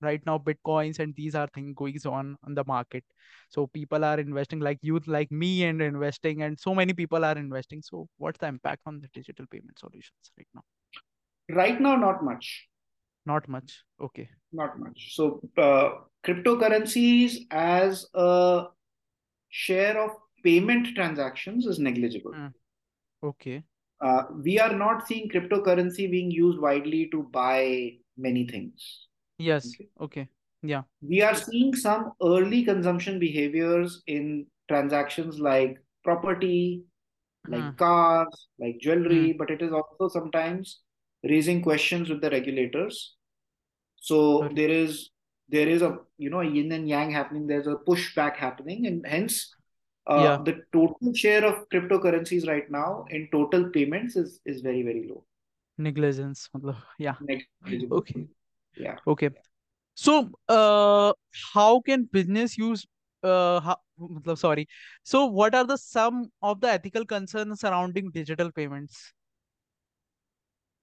right 0.05 0.25
now 0.27 0.37
bitcoins 0.39 0.99
and 0.99 1.15
these 1.17 1.35
are 1.35 1.49
things 1.55 1.75
going 1.75 1.99
on 2.07 2.37
on 2.45 2.55
the 2.55 2.65
market 2.67 3.05
so 3.49 3.67
people 3.67 4.05
are 4.05 4.19
investing 4.21 4.61
like 4.61 4.79
youth 4.83 5.07
like 5.07 5.31
me 5.31 5.65
and 5.65 5.81
investing 5.83 6.43
and 6.43 6.59
so 6.59 6.75
many 6.75 6.93
people 6.93 7.25
are 7.25 7.37
investing 7.37 7.83
so 7.83 8.07
what's 8.19 8.39
the 8.39 8.47
impact 8.47 8.83
on 8.87 9.01
the 9.01 9.09
digital 9.19 9.47
payment 9.51 9.79
solutions 9.79 10.33
right 10.39 10.49
now 10.55 10.63
Right 11.51 11.79
now, 11.79 11.97
not 11.97 12.25
much. 12.25 12.69
not 13.27 13.49
much 13.49 13.83
okay 14.01 14.29
Not 14.53 14.79
much. 14.79 15.15
So 15.15 15.25
uh, 15.59 15.89
cryptocurrencies 16.27 17.47
as 17.51 18.07
a 18.15 18.67
share 19.49 20.01
of 20.03 20.11
payment 20.45 20.89
transactions 20.95 21.67
is 21.67 21.79
negligible. 21.79 22.33
Mm. 22.33 22.53
Okay. 23.31 23.65
Uh, 24.01 24.23
we 24.43 24.59
are 24.61 24.73
not 24.73 25.07
seeing 25.09 25.29
cryptocurrency 25.29 26.11
being 26.11 26.31
used 26.31 26.61
widely 26.67 27.09
to 27.11 27.23
buy 27.39 27.93
many 28.17 28.47
things. 28.47 29.09
Yes. 29.39 29.67
Okay. 29.75 29.89
Okay. 30.01 30.29
Yeah. 30.63 30.83
We 31.03 31.21
are 31.23 31.35
seeing 31.35 31.75
some 31.75 32.13
early 32.23 32.65
consumption 32.65 33.19
behaviors 33.19 34.03
in 34.07 34.47
transactions 34.69 35.39
like 35.39 35.79
property, 36.05 36.85
like 37.49 37.63
Mm. 37.65 37.77
cars, 37.77 38.49
like 38.59 38.79
jewelry, 38.81 39.33
but 39.33 39.51
it 39.51 39.61
is 39.61 39.73
also 39.73 40.09
sometimes 40.09 40.81
raising 41.23 41.61
questions 41.63 42.09
with 42.09 42.21
the 42.21 42.31
regulators. 42.31 43.17
So 43.97 44.49
there 44.55 44.71
is 44.71 45.11
there 45.49 45.69
is 45.69 45.83
a 45.83 45.99
you 46.17 46.31
know 46.31 46.41
a 46.41 46.47
yin 46.47 46.73
and 46.73 46.89
yang 46.89 47.11
happening. 47.11 47.47
There's 47.47 47.67
a 47.67 47.77
pushback 47.77 48.37
happening, 48.37 48.87
and 48.87 49.07
hence 49.07 49.55
uh, 50.07 50.21
Yeah. 50.23 50.37
the 50.45 50.55
total 50.73 51.13
share 51.15 51.45
of 51.45 51.69
cryptocurrencies 51.69 52.47
right 52.47 52.71
now 52.71 53.05
in 53.11 53.29
total 53.33 53.69
payments 53.71 54.17
is 54.17 54.41
is 54.47 54.63
very 54.63 54.83
very 54.83 55.07
low, 55.09 55.25
Negligence. 55.79 56.49
Yeah. 56.99 57.17
negligible. 57.21 57.99
Okay. 57.99 58.27
Yeah. 58.77 58.97
Okay. 59.07 59.31
So, 59.95 60.31
uh, 60.49 61.13
how 61.55 61.81
can 61.81 62.09
business 62.13 62.59
use 62.59 62.87
uh, 63.23 63.61
how, 63.61 63.77
sorry. 64.35 64.69
So, 65.03 65.27
what 65.27 65.55
are 65.55 65.65
the 65.65 65.77
some 65.79 66.31
of 66.43 66.61
the 66.61 66.69
ethical 66.69 67.05
concerns 67.07 67.61
surrounding 67.61 68.11
digital 68.11 68.53
payments, 68.53 69.13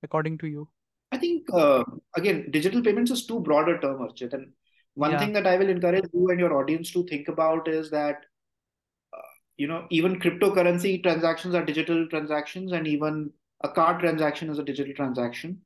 according 0.04 0.38
to 0.40 0.48
you? 0.48 0.68
I 1.12 1.18
think 1.18 1.48
uh, 1.54 1.84
again, 2.16 2.50
digital 2.52 2.82
payments 2.82 3.12
is 3.12 3.26
too 3.26 3.40
broad 3.42 3.70
a 3.70 3.78
term, 3.80 4.00
Archit. 4.00 4.34
And 4.34 4.52
one 4.94 5.12
Yeah. 5.12 5.20
thing 5.20 5.34
that 5.34 5.46
I 5.46 5.58
will 5.58 5.70
encourage 5.70 6.06
you 6.14 6.30
and 6.30 6.40
your 6.40 6.58
audience 6.58 6.92
to 6.92 7.04
think 7.04 7.28
about 7.28 7.68
is 7.68 7.90
that 7.92 8.26
uh, 9.14 9.32
you 9.58 9.68
know 9.68 9.86
even 9.90 10.20
cryptocurrency 10.20 11.04
transactions 11.04 11.54
are 11.54 11.66
digital 11.66 12.08
transactions, 12.08 12.72
and 12.72 12.88
even 12.88 13.32
a 13.62 13.70
card 13.70 14.00
transaction 14.00 14.50
is 14.50 14.58
a 14.58 14.64
digital 14.64 14.94
transaction, 14.96 15.62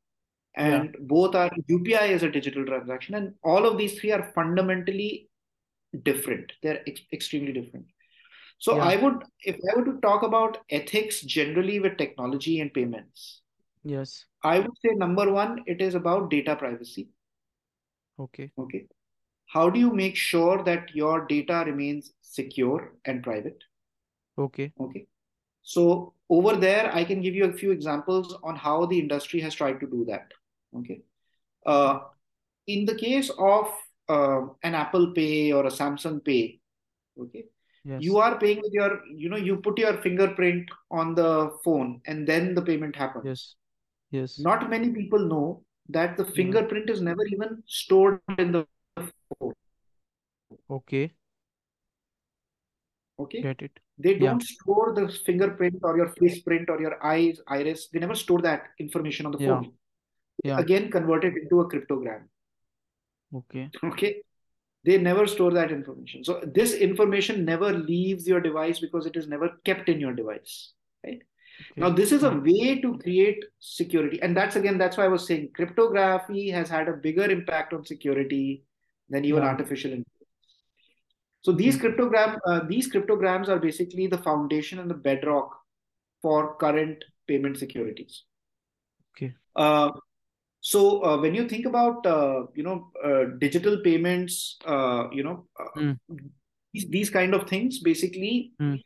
Yeah. 0.57 0.63
and 0.81 0.95
both 1.01 1.35
are 1.35 1.49
UPI 1.69 2.09
is 2.09 2.23
a 2.23 2.29
digital 2.31 2.65
transaction, 2.65 3.15
and 3.15 3.33
all 3.43 3.65
of 3.65 3.77
these 3.77 3.99
three 3.99 4.11
are 4.11 4.31
fundamentally 4.33 5.29
different. 6.03 6.51
They're 6.63 6.81
ex 6.87 7.01
extremely 7.13 7.53
different. 7.53 7.87
So 8.57 8.75
Yeah. 8.75 8.83
I 8.83 8.95
would, 8.95 9.23
if 9.41 9.55
I 9.55 9.79
were 9.79 9.85
to 9.85 9.99
talk 10.01 10.23
about 10.23 10.59
ethics 10.69 11.21
generally 11.21 11.79
with 11.79 11.97
technology 11.97 12.61
and 12.61 12.73
payments, 12.73 13.41
Yes. 13.83 14.25
I 14.43 14.59
would 14.59 14.77
say 14.83 14.95
number 14.95 15.31
one, 15.31 15.63
it 15.67 15.81
is 15.81 15.93
about 15.93 16.31
data 16.31 16.55
privacy. 16.55 17.09
Okay. 18.19 18.51
Okay. 18.57 18.87
How 19.47 19.69
do 19.69 19.79
you 19.79 19.91
make 19.93 20.15
sure 20.15 20.63
that 20.63 20.95
your 20.95 21.25
data 21.27 21.63
remains 21.65 22.13
secure 22.21 22.93
and 23.05 23.21
private? 23.23 23.63
Okay. 24.37 24.71
Okay. 24.79 25.05
So 25.61 26.13
over 26.29 26.55
there, 26.55 26.93
I 26.93 27.03
can 27.03 27.21
give 27.21 27.35
you 27.35 27.45
a 27.45 27.53
few 27.53 27.71
examples 27.71 28.35
on 28.43 28.55
how 28.55 28.85
the 28.85 28.99
industry 28.99 29.39
has 29.41 29.53
tried 29.53 29.79
to 29.81 29.87
do 29.87 30.05
that. 30.05 30.31
Okay. 30.77 31.01
Uh, 31.65 31.99
in 32.67 32.85
the 32.85 32.95
case 32.95 33.29
of 33.37 33.67
uh, 34.09 34.41
an 34.63 34.75
Apple 34.75 35.11
Pay 35.13 35.51
or 35.51 35.65
a 35.65 35.71
Samsung 35.71 36.23
Pay, 36.23 36.59
okay, 37.19 37.45
Yes. 37.83 38.01
you 38.01 38.17
are 38.17 38.39
paying 38.39 38.61
with 38.61 38.73
your, 38.73 39.05
you 39.05 39.29
know, 39.29 39.37
you 39.37 39.57
put 39.57 39.77
your 39.77 39.97
fingerprint 40.01 40.69
on 40.89 41.13
the 41.13 41.55
phone 41.63 42.01
and 42.05 42.27
then 42.27 42.55
the 42.55 42.61
payment 42.61 42.95
happens. 42.95 43.25
Yes. 43.25 43.55
Yes. 44.11 44.39
Not 44.39 44.69
many 44.69 44.89
people 44.91 45.19
know 45.19 45.63
that 45.89 46.17
the 46.17 46.23
Yeah. 46.25 46.31
fingerprint 46.31 46.89
is 46.89 47.01
never 47.01 47.23
even 47.25 47.61
stored 47.67 48.21
in 48.39 48.51
the 48.51 48.65
phone. 48.95 49.53
Okay. 50.69 51.13
Okay. 53.19 53.41
Get 53.41 53.61
it. 53.61 53.79
They 53.97 54.15
don't 54.17 54.41
store 54.41 54.93
the 54.95 55.07
fingerprint 55.25 55.79
or 55.83 55.95
your 55.95 56.09
face 56.09 56.41
print 56.41 56.69
or 56.69 56.81
your 56.81 57.01
eyes, 57.05 57.39
iris. 57.47 57.87
They 57.89 57.99
never 57.99 58.15
store 58.15 58.41
that 58.41 58.63
information 58.79 59.25
on 59.27 59.31
the 59.31 59.39
Yeah. 59.39 59.61
phone. 59.61 59.73
Yeah. 60.43 60.59
again 60.59 60.91
convert 60.91 61.23
it 61.23 61.33
into 61.41 61.61
a 61.61 61.69
cryptogram. 61.69 62.23
Okay. 63.33 63.69
Okay. 63.83 64.21
They 64.83 64.97
never 64.99 65.25
store 65.25 65.51
that 65.53 65.71
information. 65.71 66.23
So 66.23 66.41
this 66.45 66.73
information 66.73 67.43
never 67.43 67.73
leaves 67.73 68.27
your 68.27 68.39
device 68.39 68.79
because 68.79 69.07
it 69.07 69.15
is 69.15 69.27
never 69.27 69.49
kept 69.65 69.89
in 69.89 69.99
your 69.99 70.13
device. 70.13 70.73
Right. 71.03 71.21
Now, 71.75 71.89
this 71.89 72.11
is 72.11 72.23
a 72.23 72.29
way 72.29 72.79
to 72.81 72.97
create 72.99 73.43
security. 73.59 74.21
And 74.21 74.37
that's 74.37 74.55
again, 74.57 74.77
that's 74.77 74.97
why 74.97 75.05
I 75.05 75.07
was 75.07 75.25
saying 75.25 75.51
cryptography 75.55 76.49
has 76.51 76.69
had 76.69 76.87
a 76.87 76.93
bigger 76.93 77.23
impact 77.31 77.73
on 77.73 77.83
security 77.85 78.63
than 79.09 79.25
even 79.25 79.41
Yeah. 79.41 79.49
artificial 79.49 79.91
intelligence. 79.91 80.11
So 81.41 81.51
these 81.51 81.77
Okay. 81.77 81.87
cryptogram, 81.87 82.37
uh, 82.45 82.59
these 82.67 82.87
cryptograms 82.91 83.49
are 83.49 83.59
basically 83.59 84.07
the 84.07 84.17
foundation 84.19 84.79
and 84.79 84.89
the 84.89 84.95
bedrock 84.95 85.59
for 86.21 86.55
current 86.57 87.03
payment 87.27 87.57
securities. 87.57 88.23
Okay. 89.15 89.33
Uh, 89.55 89.91
so 90.71 90.79
uh, 91.05 91.17
when 91.23 91.35
you 91.37 91.47
think 91.47 91.65
about 91.69 92.05
uh, 92.07 92.45
you 92.55 92.63
know 92.67 92.77
uh, 93.07 93.25
digital 93.39 93.75
payments, 93.87 94.57
uh, 94.65 95.03
you 95.11 95.23
know 95.23 95.45
uh, 95.59 95.73
Mm. 95.79 95.97
these, 96.73 96.87
these 96.95 97.09
kind 97.09 97.35
of 97.37 97.47
things, 97.47 97.79
basically, 97.87 98.53
Mm. 98.59 98.79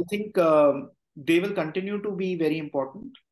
I 0.00 0.02
think 0.10 0.36
um, 0.38 0.90
they 1.28 1.38
will 1.40 1.54
continue 1.60 2.02
to 2.02 2.10
be 2.10 2.34
very 2.42 2.58
important. 2.58 3.22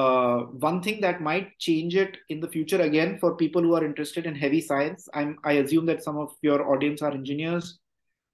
Uh, 0.00 0.40
one 0.66 0.82
thing 0.82 1.00
that 1.00 1.22
might 1.22 1.48
change 1.58 1.96
it 1.96 2.18
in 2.28 2.40
the 2.40 2.48
future, 2.56 2.82
again, 2.82 3.18
for 3.18 3.34
people 3.36 3.62
who 3.62 3.74
are 3.74 3.84
interested 3.84 4.26
in 4.26 4.34
heavy 4.34 4.60
science, 4.60 5.08
I'm 5.14 5.38
I 5.52 5.52
assume 5.64 5.86
that 5.86 6.04
some 6.04 6.18
of 6.18 6.36
your 6.42 6.60
audience 6.74 7.00
are 7.00 7.12
engineers. 7.12 7.78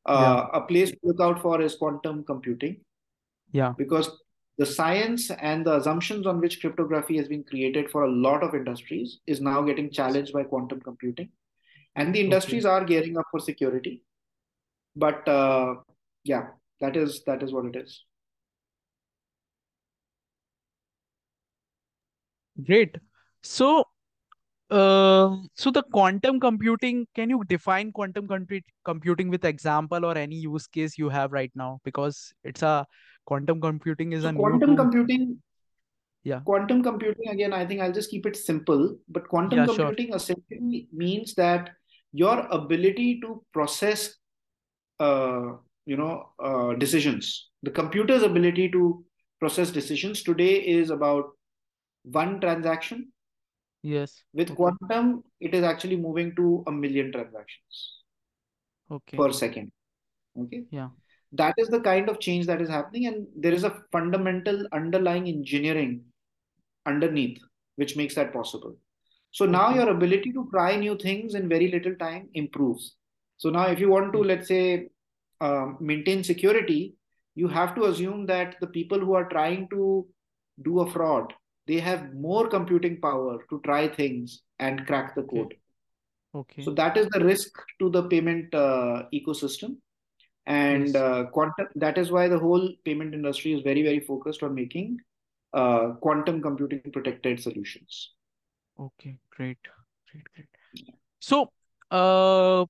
Yeah. 0.09 0.47
A 0.53 0.61
place 0.63 0.91
to 0.91 0.99
look 1.05 1.21
out 1.21 1.41
for 1.41 1.63
is 1.63 1.77
quantum 1.77 2.25
computing 2.25 2.77
Yeah. 3.53 3.75
because 3.79 4.11
the 4.59 4.67
science 4.67 5.31
and 5.31 5.67
the 5.67 5.77
assumptions 5.77 6.27
on 6.27 6.41
which 6.41 6.61
cryptography 6.61 7.17
has 7.17 7.29
been 7.29 7.45
created 7.45 7.91
for 7.91 8.05
a 8.05 8.11
lot 8.11 8.43
of 8.43 8.55
industries 8.55 9.21
is 9.27 9.41
now 9.41 9.63
getting 9.63 9.91
challenged 9.91 10.33
by 10.33 10.45
quantum 10.45 10.81
computing, 10.81 11.31
and 11.97 12.15
the 12.15 12.21
Okay. 12.21 12.25
industries 12.25 12.65
are 12.65 12.85
gearing 12.85 13.17
up 13.19 13.27
for 13.31 13.41
security. 13.41 14.03
But 14.97 15.27
uh, 15.29 15.77
yeah, 16.25 16.49
that 16.81 16.97
is 16.97 17.23
that 17.27 17.43
is 17.43 17.53
what 17.53 17.67
it 17.67 17.77
is. 17.77 18.05
Great. 22.65 22.97
So, 23.43 23.85
uh, 24.71 25.37
so 25.55 25.71
the 25.71 25.83
quantum 25.93 26.41
computing, 26.41 27.07
can 27.15 27.31
you 27.31 27.43
define 27.49 27.93
quantum 27.93 28.29
compute 28.29 28.65
computing 28.85 29.29
with 29.29 29.45
example 29.45 30.05
or 30.05 30.17
any 30.17 30.37
use 30.37 30.67
case 30.67 30.97
you 30.97 31.09
have 31.09 31.33
right 31.33 31.51
now? 31.55 31.81
Because 31.85 32.33
it's 32.45 32.63
a 32.63 32.87
quantum 33.25 33.61
computing 33.61 34.13
is 34.13 34.23
So 34.23 34.29
a 34.29 34.33
quantum 34.33 34.77
computing, 34.77 35.43
yeah. 36.25 36.41
quantum 36.41 36.83
computing 36.83 37.29
again, 37.29 37.53
I 37.53 37.67
think 37.67 37.81
I'll 37.81 37.93
just 37.93 38.11
keep 38.11 38.27
it 38.27 38.37
simple. 38.37 38.97
But 39.09 39.29
quantum 39.29 39.59
Yeah, 39.61 39.67
sure. 39.67 39.87
computing 39.87 40.15
essentially 40.15 40.89
means 40.93 41.35
that 41.35 41.71
your 42.13 42.47
ability 42.51 43.21
to 43.21 43.45
process, 43.53 44.17
uh, 45.01 45.57
you 45.87 45.97
know, 45.97 46.31
uh, 46.39 46.75
decisions. 46.75 47.51
The 47.63 47.71
computer's 47.71 48.23
ability 48.23 48.71
to 48.71 49.05
process 49.41 49.71
decisions 49.71 50.23
today 50.23 50.55
is 50.57 50.91
about 50.91 51.31
one 52.05 52.41
transaction. 52.41 53.13
Yes. 53.83 54.25
With 54.33 54.51
Okay. 54.51 54.57
quantum, 54.57 55.25
it 55.41 55.55
is 55.55 55.63
actually 55.63 55.97
moving 55.97 56.35
to 56.37 56.65
a 56.67 56.73
million 56.73 57.13
transactions 57.13 58.03
Okay. 58.91 59.17
per 59.17 59.31
second. 59.33 59.73
Okay. 60.39 60.65
Yeah. 60.71 60.89
That 61.37 61.55
is 61.59 61.69
the 61.69 61.81
kind 61.81 62.09
of 62.09 62.21
change 62.21 62.47
that 62.47 62.61
is 62.61 62.69
happening, 62.69 63.07
and 63.07 63.27
there 63.37 63.53
is 63.53 63.65
a 63.65 63.83
fundamental 63.93 64.67
underlying 64.73 65.29
engineering 65.29 66.05
underneath 66.87 67.39
which 67.77 67.97
makes 67.97 68.15
that 68.15 68.33
possible. 68.33 68.77
So 69.31 69.47
now 69.47 69.75
your 69.75 69.89
ability 69.89 70.33
to 70.33 70.49
try 70.53 70.77
new 70.77 70.97
things 70.97 71.35
in 71.35 71.49
very 71.49 71.69
little 71.69 71.97
time 71.97 72.29
improves. 72.35 72.95
So 73.37 73.51
now, 73.51 73.67
if 73.67 73.81
you 73.81 73.89
want 73.89 74.13
to, 74.13 74.21
let's 74.21 74.47
say, 74.47 74.91
um, 75.41 75.77
maintain 75.81 76.23
security, 76.23 76.95
you 77.35 77.49
have 77.49 77.75
to 77.75 77.87
assume 77.87 78.27
that 78.27 78.55
the 78.61 78.69
people 78.69 79.01
who 79.01 79.15
are 79.15 79.29
trying 79.29 79.69
to 79.71 80.07
do 80.63 80.81
a 80.81 80.91
fraud, 80.91 81.33
they 81.67 81.81
have 81.81 82.15
more 82.15 82.47
computing 82.47 83.01
power 83.01 83.39
to 83.51 83.61
try 83.65 83.89
things 83.89 84.43
and 84.61 84.87
crack 84.87 85.17
the 85.17 85.23
Okay. 85.23 85.37
code. 85.37 85.55
Okay. 86.37 86.63
So 86.63 86.71
that 86.75 86.97
is 86.97 87.09
the 87.09 87.25
risk 87.25 87.51
to 87.81 87.91
the 87.91 88.05
payment 88.05 88.55
uh, 88.55 89.05
ecosystem. 89.13 89.79
And 90.47 90.95
uh, 90.95 91.25
quantum, 91.33 91.69
that 91.77 91.97
is 91.97 92.11
why 92.11 92.29
the 92.29 92.39
whole 92.39 92.71
payment 92.85 93.15
industry 93.15 93.55
is 93.55 93.63
very, 93.63 93.83
very 93.83 94.01
focused 94.01 94.43
on 94.43 94.55
making 94.55 94.99
uh, 95.55 95.93
quantum 96.01 96.43
computing 96.43 96.83
protected 96.93 97.41
solutions. 97.41 98.13
Okay. 98.79 99.19
Great. 99.31 99.59
Great. 100.11 100.25
Great. 100.35 100.49
So, 101.21 101.51
uh, 101.91 102.67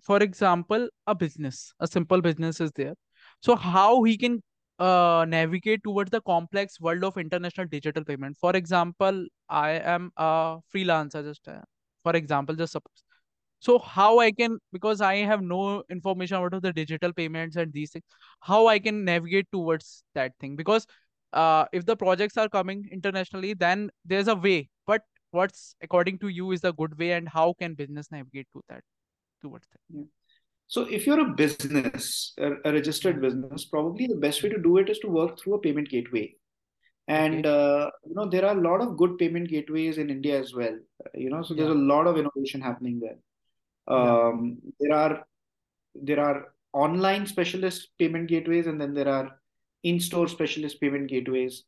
for 0.00 0.22
example, 0.22 0.88
a 1.06 1.14
business, 1.14 1.74
a 1.80 1.86
simple 1.86 2.22
business 2.22 2.60
is 2.60 2.72
there. 2.72 2.94
So 3.42 3.54
how 3.54 4.02
he 4.04 4.16
can 4.16 4.42
uh, 4.78 5.26
navigate 5.28 5.82
towards 5.84 6.10
the 6.10 6.22
complex 6.22 6.80
world 6.80 7.04
of 7.04 7.18
international 7.18 7.66
digital 7.66 8.04
payment? 8.04 8.36
For 8.38 8.56
example, 8.56 9.26
I 9.48 9.72
am 9.72 10.10
a 10.16 10.58
freelancer, 10.74 11.22
just 11.22 11.46
uh, 11.46 11.60
for 12.02 12.16
example, 12.16 12.54
just 12.54 12.72
suppose. 12.72 13.04
So 13.60 13.78
how 13.78 14.18
i 14.20 14.30
can 14.30 14.58
because 14.72 15.00
i 15.00 15.16
have 15.16 15.42
no 15.42 15.82
information 15.90 16.36
about 16.36 16.62
the 16.62 16.72
digital 16.72 17.12
payments 17.12 17.56
and 17.56 17.72
these 17.72 17.90
things 17.90 18.04
how 18.40 18.66
i 18.66 18.78
can 18.78 19.04
navigate 19.04 19.46
towards 19.52 20.04
that 20.14 20.32
thing? 20.40 20.56
Because 20.56 20.86
uh, 21.32 21.66
if 21.72 21.84
the 21.84 21.94
projects 21.94 22.36
are 22.38 22.48
coming 22.48 22.88
internationally 22.90 23.54
then 23.54 23.90
there's 24.04 24.28
a 24.28 24.34
way 24.34 24.68
but 24.86 25.02
what's 25.30 25.74
according 25.82 26.18
to 26.18 26.28
you 26.28 26.52
is 26.52 26.62
the 26.62 26.72
good 26.72 26.98
way 26.98 27.12
and 27.12 27.28
how 27.28 27.52
can 27.58 27.74
business 27.74 28.10
navigate 28.10 28.46
to 28.54 28.62
that 28.68 28.82
towards 29.42 29.66
that? 29.68 29.80
Yeah. 29.90 30.04
so 30.66 30.82
if 30.82 31.06
you're 31.06 31.20
a 31.20 31.34
business 31.34 32.32
a, 32.38 32.52
a 32.64 32.72
registered 32.72 33.20
business 33.20 33.66
probably 33.66 34.06
the 34.06 34.16
best 34.16 34.42
way 34.42 34.48
to 34.48 34.58
do 34.58 34.78
it 34.78 34.88
is 34.88 34.98
to 35.00 35.08
work 35.08 35.38
through 35.38 35.54
a 35.54 35.60
payment 35.60 35.88
gateway. 35.88 36.34
And 37.08 37.46
uh, 37.46 37.90
you 38.06 38.14
know 38.14 38.28
there 38.28 38.44
are 38.44 38.56
a 38.56 38.60
lot 38.60 38.82
of 38.82 38.96
good 38.96 39.16
payment 39.18 39.48
gateways 39.48 39.96
in 39.96 40.10
india 40.10 40.38
as 40.38 40.54
well 40.54 40.76
you 41.14 41.30
know 41.30 41.42
so 41.42 41.54
there's 41.54 41.70
a 41.70 41.84
lot 41.92 42.06
of 42.06 42.18
innovation 42.18 42.60
happening 42.60 43.00
there 43.00 43.16
um, 43.88 44.58
yeah. 44.62 44.70
There 44.80 44.96
are 44.96 45.26
there 45.94 46.20
are 46.20 46.54
online 46.72 47.26
specialist 47.26 47.88
payment 47.98 48.28
gateways, 48.28 48.66
and 48.66 48.80
then 48.80 48.94
there 48.94 49.08
are 49.08 49.40
in-store 49.82 50.28
specialist 50.28 50.80
payment 50.80 51.08
gateways. 51.08 51.64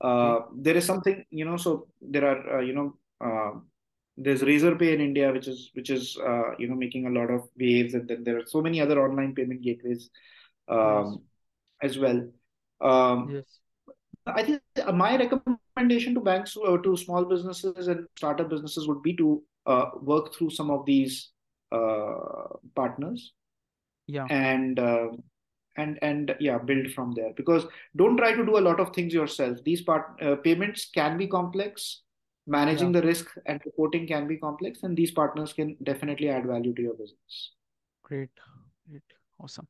Uh, 0.00 0.40
There 0.56 0.76
is 0.76 0.84
something 0.84 1.24
you 1.30 1.44
know. 1.44 1.56
So 1.56 1.88
there 2.00 2.24
are 2.24 2.58
uh, 2.58 2.60
you 2.60 2.72
know 2.72 2.96
uh, 3.20 3.60
there's 4.16 4.42
Razorpay 4.42 4.94
in 4.94 5.00
India, 5.00 5.32
which 5.32 5.48
is 5.48 5.70
which 5.74 5.90
is 5.90 6.16
uh, 6.24 6.56
you 6.58 6.68
know 6.68 6.74
making 6.74 7.06
a 7.06 7.10
lot 7.10 7.30
of 7.30 7.48
waves, 7.58 7.94
and 7.94 8.08
then 8.08 8.24
there 8.24 8.38
are 8.38 8.46
so 8.46 8.62
many 8.62 8.80
other 8.80 9.02
online 9.04 9.34
payment 9.34 9.62
gateways 9.62 10.10
um, 10.68 11.22
yes. 11.82 11.90
as 11.90 11.98
well. 11.98 12.28
Um, 12.80 13.30
yes. 13.30 13.58
I 14.26 14.42
think 14.42 14.60
my 14.94 15.16
recommendation 15.16 16.14
to 16.14 16.20
banks 16.20 16.56
uh, 16.56 16.76
to 16.76 16.96
small 16.96 17.24
businesses 17.24 17.88
and 17.88 18.06
startup 18.16 18.50
businesses 18.50 18.86
would 18.86 19.02
be 19.02 19.16
to 19.16 19.42
uh, 19.66 19.86
work 20.02 20.34
through 20.34 20.50
some 20.50 20.70
of 20.70 20.84
these 20.84 21.30
uh, 21.30 21.37
partners. 22.74 23.32
Yeah. 24.06 24.26
And 24.30 24.78
uh, 24.78 25.08
and 25.76 25.98
and 26.02 26.34
yeah 26.40 26.58
build 26.58 26.92
from 26.92 27.12
there. 27.12 27.32
Because 27.36 27.66
don't 27.96 28.16
try 28.16 28.34
to 28.34 28.44
do 28.44 28.58
a 28.58 28.64
lot 28.68 28.80
of 28.80 28.94
things 28.94 29.14
yourself. 29.14 29.58
These 29.64 29.82
part 29.82 30.20
uh, 30.22 30.36
payments 30.36 30.90
can 30.94 31.18
be 31.18 31.26
complex. 31.26 32.02
Managing 32.46 32.94
yeah. 32.94 33.00
the 33.00 33.06
risk 33.06 33.26
and 33.44 33.60
reporting 33.66 34.06
can 34.06 34.26
be 34.26 34.38
complex. 34.38 34.82
And 34.82 34.96
these 34.96 35.10
partners 35.10 35.52
can 35.52 35.76
definitely 35.82 36.30
add 36.30 36.46
value 36.46 36.74
to 36.74 36.82
your 36.82 36.94
business. 36.94 37.52
Great. 38.02 38.30
Great. 38.90 39.02
Awesome. 39.38 39.68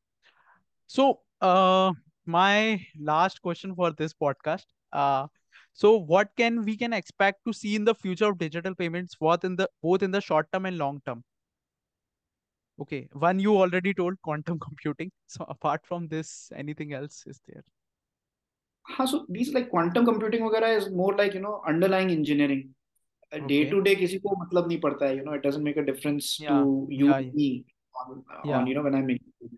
So 0.87 1.19
uh 1.41 1.91
my 2.25 2.79
last 2.99 3.41
question 3.41 3.73
for 3.73 3.91
this 3.91 4.13
podcast 4.13 4.65
uh 4.93 5.25
so 5.73 5.97
what 5.97 6.29
can 6.35 6.63
we 6.63 6.75
can 6.75 6.93
expect 6.93 7.39
to 7.45 7.53
see 7.53 7.75
in 7.75 7.85
the 7.85 7.95
future 7.95 8.25
of 8.25 8.37
digital 8.37 8.75
payments 8.75 9.15
both 9.15 9.43
in 9.43 9.55
the 9.55 9.69
both 9.81 10.03
in 10.03 10.11
the 10.11 10.21
short 10.21 10.51
term 10.51 10.65
and 10.65 10.77
long 10.77 11.01
term 11.05 11.23
Okay, 12.80 13.08
one 13.12 13.38
you 13.38 13.56
already 13.56 13.94
told 13.94 14.20
quantum 14.22 14.58
computing. 14.58 15.10
So 15.26 15.44
apart 15.48 15.86
from 15.86 16.08
this, 16.08 16.50
anything 16.56 16.92
else 16.92 17.24
is 17.26 17.40
there? 17.46 17.62
Huh, 18.86 19.06
so 19.06 19.26
these 19.28 19.52
like 19.54 19.70
quantum 19.70 20.04
computing 20.04 20.42
वगैरह 20.42 20.76
is 20.78 20.90
more 20.90 21.14
like 21.16 21.34
you 21.34 21.40
know 21.40 21.62
underlying 21.66 22.10
engineering. 22.10 22.74
Okay. 23.32 23.46
Day 23.46 23.70
to 23.70 23.82
day 23.82 23.94
किसी 23.96 24.18
को 24.24 24.34
मतलब 24.44 24.68
नहीं 24.68 24.80
पड़ता 24.80 25.06
है 25.06 25.16
you 25.16 25.24
know 25.24 25.32
it 25.38 25.42
doesn't 25.42 25.64
make 25.68 25.76
a 25.76 25.84
difference 25.84 26.38
yeah. 26.40 26.50
to 26.50 26.86
you 26.90 27.08
yeah, 27.08 27.20
me 27.20 27.64
on, 28.02 28.22
yeah. 28.44 28.58
on 28.58 28.66
you 28.66 28.74
know 28.74 28.82
when 28.82 28.94
I 28.94 29.00
make 29.00 29.22
it. 29.40 29.50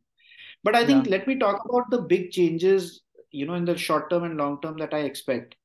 But 0.62 0.76
I 0.76 0.84
think 0.86 1.06
yeah. 1.06 1.16
let 1.16 1.26
me 1.26 1.38
talk 1.38 1.64
about 1.68 1.90
the 1.90 2.02
big 2.02 2.30
changes 2.30 3.02
you 3.30 3.46
know 3.46 3.54
in 3.54 3.64
the 3.64 3.76
short 3.76 4.08
term 4.10 4.24
and 4.24 4.36
long 4.36 4.60
term 4.60 4.78
that 4.78 4.94
I 4.94 5.00
expect. 5.00 5.56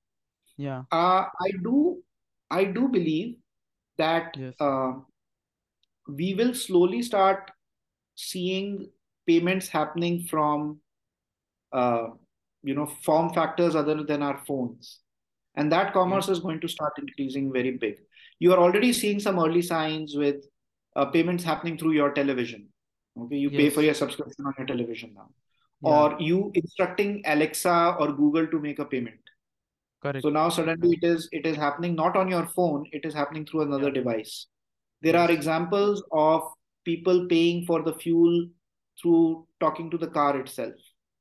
Yeah. 0.58 0.84
Uh, 0.92 1.26
I 1.48 1.52
do 1.64 2.04
I 2.50 2.66
do 2.66 2.88
believe 2.88 3.36
that 3.98 4.36
yes. 4.38 4.54
uh, 4.60 4.94
we 6.09 6.35
will 6.35 6.55
slowly 6.55 7.03
start 7.03 7.51
seeing 8.15 8.89
payments 9.27 9.69
happening 9.69 10.23
from 10.23 10.81
uh, 11.73 12.09
you 12.63 12.75
know 12.75 12.87
form 13.03 13.33
factors 13.33 13.75
other 13.75 14.03
than 14.03 14.23
our 14.23 14.39
phones 14.47 15.01
and 15.55 15.71
that 15.73 15.93
commerce 15.93 16.29
is 16.29 16.41
going 16.41 16.61
to 16.61 16.69
start 16.69 16.93
increasing 16.99 17.53
very 17.53 17.73
big 17.73 17.99
you 18.39 18.53
are 18.53 18.59
already 18.59 18.93
seeing 18.93 19.21
some 19.21 19.39
early 19.39 19.63
signs 19.63 20.17
with 20.17 20.47
uh, 20.97 21.05
payments 21.07 21.45
happening 21.45 21.77
through 21.79 21.93
your 21.93 22.13
television 22.13 22.69
okay 23.21 23.37
you 23.37 23.51
yes. 23.51 23.61
pay 23.61 23.71
for 23.71 23.83
your 23.83 23.95
subscription 23.95 24.47
on 24.47 24.55
your 24.59 24.67
television 24.67 25.13
now 25.15 25.29
yeah. 25.83 25.91
or 25.91 26.17
you 26.21 26.51
instructing 26.55 27.23
alexa 27.27 27.97
or 27.99 28.13
google 28.13 28.47
to 28.47 28.61
make 28.61 28.79
a 28.79 28.85
payment 28.85 29.33
Correct. 30.03 30.23
so 30.23 30.31
now 30.31 30.49
suddenly 30.49 30.99
it 31.01 31.07
is 31.07 31.29
it 31.33 31.47
is 31.47 31.57
happening 31.57 31.95
not 31.95 32.17
on 32.17 32.29
your 32.29 32.47
phone 32.47 32.85
it 32.93 33.05
is 33.05 33.15
happening 33.15 33.47
through 33.47 33.63
another 33.63 33.89
yeah. 33.89 34.01
device 34.01 34.47
there 35.07 35.17
are 35.17 35.31
examples 35.31 36.03
of 36.11 36.43
people 36.85 37.27
paying 37.29 37.65
for 37.65 37.83
the 37.83 37.95
fuel 37.95 38.47
through 39.01 39.47
talking 39.61 39.91
to 39.91 39.99
the 39.99 40.09
car 40.09 40.37
itself. 40.39 40.75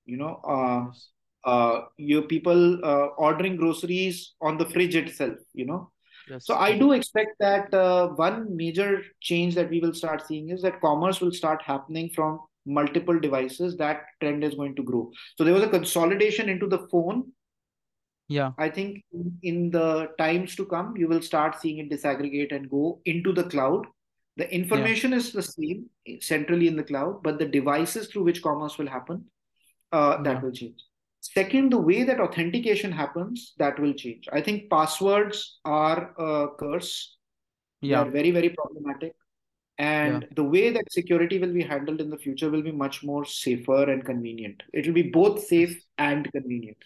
You 0.06 0.18
know, 0.18 0.34
uh, 0.56 1.50
uh, 1.50 1.82
your 1.98 2.24
people 2.24 2.80
uh, 2.84 3.08
ordering 3.28 3.58
groceries 3.58 4.34
on 4.42 4.58
the 4.58 4.66
fridge 4.66 4.96
itself. 4.96 5.38
You 5.54 5.66
know, 5.66 5.92
yes. 6.30 6.48
so 6.48 6.56
I 6.56 6.78
do 6.78 6.94
expect 6.94 7.38
that 7.40 7.74
uh, 7.74 8.08
one 8.10 8.56
major 8.56 9.04
change 9.22 9.54
that 9.56 9.70
we 9.70 9.80
will 9.80 9.94
start 9.94 10.26
seeing 10.28 10.50
is 10.50 10.62
that 10.64 10.82
commerce 10.82 11.22
will 11.22 11.32
start 11.32 11.62
happening 11.62 12.10
from 12.16 12.40
multiple 12.66 13.20
devices. 13.20 13.78
That 13.78 14.02
trend 14.20 14.44
is 14.44 14.56
going 14.56 14.76
to 14.78 14.84
grow. 14.84 15.12
So 15.38 15.44
there 15.44 15.54
was 15.54 15.64
a 15.64 15.70
consolidation 15.70 16.50
into 16.50 16.68
the 16.68 16.88
phone 16.92 17.26
yeah 18.28 18.52
i 18.58 18.70
think 18.70 19.04
in 19.44 19.70
the 19.70 20.10
times 20.18 20.56
to 20.56 20.66
come 20.66 20.96
you 20.98 21.08
will 21.08 21.22
start 21.22 21.60
seeing 21.60 21.78
it 21.78 21.90
disaggregate 21.90 22.56
and 22.56 22.70
go 22.70 23.00
into 23.06 23.32
the 23.32 23.44
cloud 23.44 23.86
the 24.38 24.52
information 24.54 25.12
yeah. 25.12 25.18
is 25.18 25.32
the 25.32 25.42
same 25.44 25.86
centrally 26.20 26.68
in 26.68 26.76
the 26.76 26.84
cloud 26.84 27.22
but 27.24 27.38
the 27.40 27.46
devices 27.46 28.08
through 28.08 28.24
which 28.24 28.42
commerce 28.42 28.78
will 28.78 28.88
happen 28.88 29.24
uh, 29.92 30.22
that 30.24 30.36
yeah. 30.36 30.42
will 30.42 30.52
change 30.52 30.84
second 31.22 31.72
the 31.72 31.78
way 31.78 32.04
that 32.04 32.20
authentication 32.20 32.92
happens 32.92 33.54
that 33.58 33.80
will 33.80 33.94
change 33.94 34.28
i 34.32 34.42
think 34.42 34.70
passwords 34.70 35.60
are 35.66 36.14
a 36.18 36.48
curse 36.60 37.18
yeah. 37.82 38.04
they 38.04 38.10
are 38.10 38.12
very 38.12 38.32
very 38.32 38.50
problematic 38.50 39.14
and 39.78 40.24
yeah. 40.24 40.30
the 40.36 40.44
way 40.44 40.70
that 40.70 40.92
security 40.92 41.38
will 41.38 41.54
be 41.54 41.64
handled 41.64 42.00
in 42.00 42.10
the 42.10 42.18
future 42.18 42.50
will 42.50 42.62
be 42.62 42.72
much 42.72 43.04
more 43.04 43.26
safer 43.26 43.90
and 43.92 44.06
convenient 44.06 44.64
it 44.74 44.86
will 44.86 44.94
be 44.94 45.10
both 45.10 45.44
safe 45.46 45.84
and 45.98 46.32
convenient 46.32 46.78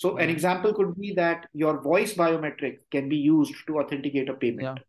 so 0.00 0.16
an 0.16 0.30
example 0.30 0.72
could 0.72 0.96
be 0.98 1.12
that 1.12 1.46
your 1.52 1.78
voice 1.82 2.14
biometric 2.14 2.78
can 2.90 3.10
be 3.10 3.16
used 3.16 3.54
to 3.66 3.80
authenticate 3.80 4.30
a 4.30 4.32
payment. 4.32 4.80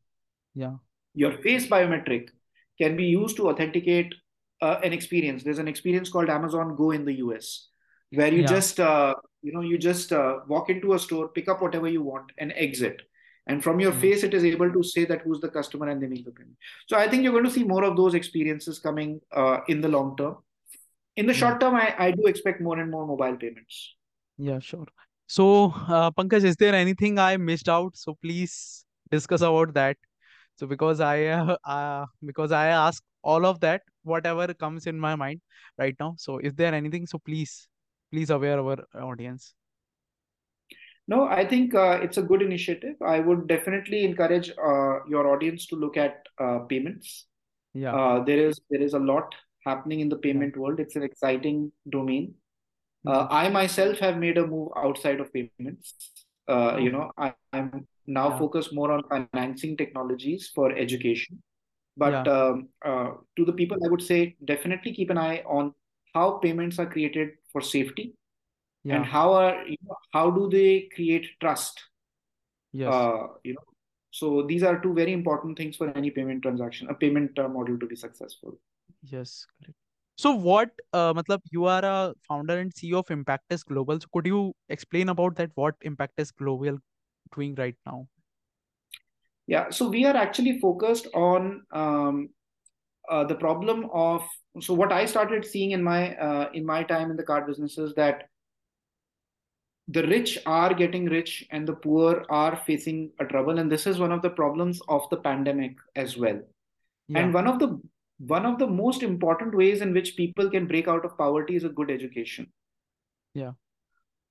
Yeah. 0.55 0.63
yeah. 0.63 0.75
Your 1.13 1.33
face 1.39 1.67
biometric 1.67 2.29
can 2.77 2.95
be 2.95 3.03
used 3.03 3.35
to 3.35 3.49
authenticate 3.49 4.15
uh, 4.61 4.79
an 4.85 4.93
experience. 4.93 5.43
There's 5.43 5.59
an 5.59 5.67
experience 5.67 6.09
called 6.09 6.29
Amazon 6.29 6.77
Go 6.77 6.91
in 6.91 7.03
the 7.03 7.15
US, 7.25 7.67
where 8.11 8.31
you 8.31 8.43
yeah. 8.43 8.47
just 8.47 8.79
uh, 8.79 9.13
you 9.41 9.51
know 9.51 9.59
you 9.59 9.77
just 9.77 10.13
uh, 10.13 10.37
walk 10.47 10.69
into 10.69 10.93
a 10.93 10.99
store, 10.99 11.27
pick 11.27 11.49
up 11.49 11.61
whatever 11.61 11.89
you 11.89 12.01
want, 12.01 12.31
and 12.37 12.53
exit. 12.55 13.01
And 13.47 13.61
from 13.61 13.81
your 13.81 13.91
mm. 13.91 13.99
face, 13.99 14.23
it 14.23 14.33
is 14.33 14.45
able 14.45 14.71
to 14.71 14.81
say 14.81 15.03
that 15.03 15.23
who's 15.23 15.41
the 15.41 15.49
customer 15.49 15.89
and 15.89 16.01
they 16.01 16.07
make 16.07 16.23
the 16.23 16.31
payment. 16.31 16.55
So 16.87 16.97
I 16.97 17.09
think 17.09 17.23
you're 17.23 17.33
going 17.33 17.51
to 17.51 17.51
see 17.51 17.65
more 17.65 17.83
of 17.83 17.97
those 17.97 18.13
experiences 18.13 18.79
coming 18.79 19.19
uh, 19.35 19.57
in 19.67 19.81
the 19.81 19.89
long 19.89 20.15
term. 20.15 20.37
In 21.17 21.25
the 21.25 21.33
short 21.33 21.59
term, 21.59 21.75
I, 21.75 21.93
I 21.99 22.11
do 22.11 22.27
expect 22.27 22.61
more 22.61 22.79
and 22.79 22.89
more 22.89 23.05
mobile 23.05 23.35
payments. 23.35 23.95
Yeah, 24.41 24.57
sure. 24.57 24.87
So, 25.27 25.65
uh, 25.87 26.09
Pankaj, 26.09 26.43
is 26.43 26.55
there 26.55 26.73
anything 26.73 27.19
I 27.19 27.37
missed 27.37 27.69
out? 27.69 27.95
So 27.95 28.17
please 28.23 28.85
discuss 29.11 29.41
about 29.41 29.75
that. 29.75 29.97
So 30.55 30.65
because 30.65 30.99
I 30.99 31.25
uh, 31.25 31.55
uh, 31.65 32.05
because 32.25 32.51
I 32.51 32.67
ask 32.67 33.03
all 33.21 33.45
of 33.45 33.59
that, 33.59 33.83
whatever 34.03 34.51
comes 34.55 34.87
in 34.87 34.99
my 34.99 35.15
mind 35.15 35.41
right 35.77 35.95
now. 35.99 36.15
So 36.17 36.39
is 36.39 36.55
there 36.55 36.73
anything? 36.73 37.05
So 37.05 37.19
please, 37.19 37.67
please 38.11 38.31
aware 38.31 38.59
our 38.59 38.79
audience. 38.95 39.53
No, 41.07 41.27
I 41.27 41.47
think 41.47 41.75
uh, 41.75 41.99
it's 42.01 42.17
a 42.17 42.23
good 42.23 42.41
initiative. 42.41 42.95
I 43.05 43.19
would 43.19 43.47
definitely 43.47 44.03
encourage 44.05 44.49
uh, 44.49 45.05
your 45.07 45.27
audience 45.27 45.67
to 45.67 45.75
look 45.75 45.97
at 45.97 46.25
uh, 46.39 46.59
payments. 46.67 47.27
Yeah, 47.75 47.95
uh, 47.95 48.23
there 48.23 48.47
is 48.47 48.59
there 48.71 48.81
is 48.81 48.95
a 48.95 49.05
lot 49.13 49.35
happening 49.67 49.99
in 49.99 50.09
the 50.09 50.17
payment 50.17 50.55
yeah. 50.55 50.61
world. 50.61 50.79
It's 50.79 50.95
an 50.95 51.03
exciting 51.03 51.71
domain. 51.89 52.33
Uh, 53.05 53.27
I 53.29 53.49
myself 53.49 53.97
have 53.99 54.17
made 54.17 54.37
a 54.37 54.45
move 54.45 54.69
outside 54.77 55.19
of 55.19 55.33
payments. 55.33 55.95
Uh, 56.47 56.77
you 56.77 56.91
know, 56.91 57.11
I, 57.17 57.33
am 57.53 57.87
now 58.07 58.29
yeah. 58.29 58.39
focused 58.39 58.73
more 58.73 58.91
on 58.91 59.03
financing 59.09 59.77
technologies 59.77 60.51
for 60.53 60.71
education. 60.71 61.41
But 61.97 62.25
yeah. 62.25 62.33
um, 62.33 62.69
uh, 62.85 63.11
to 63.37 63.45
the 63.45 63.53
people, 63.53 63.77
I 63.83 63.89
would 63.89 64.01
say 64.01 64.35
definitely 64.45 64.93
keep 64.93 65.09
an 65.09 65.17
eye 65.17 65.43
on 65.45 65.73
how 66.13 66.39
payments 66.39 66.79
are 66.79 66.85
created 66.85 67.31
for 67.51 67.61
safety, 67.61 68.13
yeah. 68.83 68.95
and 68.95 69.05
how 69.05 69.33
are 69.33 69.65
you 69.65 69.77
know, 69.85 69.95
how 70.13 70.29
do 70.29 70.49
they 70.49 70.89
create 70.95 71.27
trust? 71.39 71.81
Yes. 72.71 72.93
Uh, 72.93 73.27
you 73.43 73.53
know, 73.53 73.63
so 74.11 74.43
these 74.43 74.63
are 74.63 74.79
two 74.79 74.93
very 74.93 75.13
important 75.13 75.57
things 75.57 75.75
for 75.75 75.89
any 75.97 76.11
payment 76.11 76.43
transaction, 76.43 76.89
a 76.89 76.93
payment 76.93 77.37
uh, 77.37 77.47
model 77.47 77.77
to 77.79 77.85
be 77.85 77.95
successful. 77.95 78.57
Yes, 79.03 79.45
correct. 79.59 79.77
So 80.17 80.31
what, 80.31 80.69
uh, 80.93 81.13
matlab, 81.13 81.39
you 81.51 81.65
are 81.65 81.83
a 81.83 82.13
founder 82.27 82.59
and 82.59 82.73
CEO 82.73 82.99
of 82.99 83.07
Impactus 83.07 83.65
Global. 83.65 83.99
So 83.99 84.07
could 84.13 84.27
you 84.27 84.53
explain 84.69 85.09
about 85.09 85.35
that? 85.37 85.51
What 85.55 85.75
Impactus 85.85 86.31
Global 86.37 86.77
doing 87.35 87.55
right 87.55 87.75
now? 87.85 88.07
Yeah, 89.47 89.69
so 89.69 89.89
we 89.89 90.05
are 90.05 90.15
actually 90.15 90.59
focused 90.59 91.07
on 91.13 91.63
um, 91.71 92.29
uh, 93.09 93.23
the 93.23 93.35
problem 93.35 93.89
of 93.93 94.23
so 94.59 94.73
what 94.73 94.91
I 94.91 95.05
started 95.05 95.45
seeing 95.45 95.71
in 95.71 95.83
my 95.83 96.15
uh, 96.15 96.49
in 96.53 96.65
my 96.65 96.83
time 96.83 97.09
in 97.11 97.17
the 97.17 97.23
card 97.23 97.47
business 97.47 97.77
is 97.77 97.93
that 97.95 98.27
the 99.87 100.07
rich 100.07 100.37
are 100.45 100.73
getting 100.73 101.05
rich 101.05 101.45
and 101.51 101.67
the 101.67 101.73
poor 101.73 102.25
are 102.29 102.55
facing 102.55 103.11
a 103.19 103.25
trouble 103.25 103.59
and 103.59 103.71
this 103.71 103.87
is 103.87 103.99
one 103.99 104.11
of 104.11 104.21
the 104.21 104.29
problems 104.29 104.79
of 104.87 105.01
the 105.09 105.17
pandemic 105.17 105.75
as 105.95 106.17
well 106.17 106.39
Yeah. 107.07 107.19
and 107.19 107.33
one 107.33 107.47
of 107.47 107.59
the 107.59 107.79
one 108.27 108.45
of 108.45 108.59
the 108.59 108.67
most 108.67 109.03
important 109.03 109.55
ways 109.55 109.81
in 109.81 109.93
which 109.93 110.15
people 110.15 110.49
can 110.49 110.67
break 110.67 110.87
out 110.87 111.05
of 111.05 111.17
poverty 111.17 111.55
is 111.55 111.63
a 111.63 111.69
good 111.69 111.91
education 111.91 112.51
Yeah. 113.33 113.53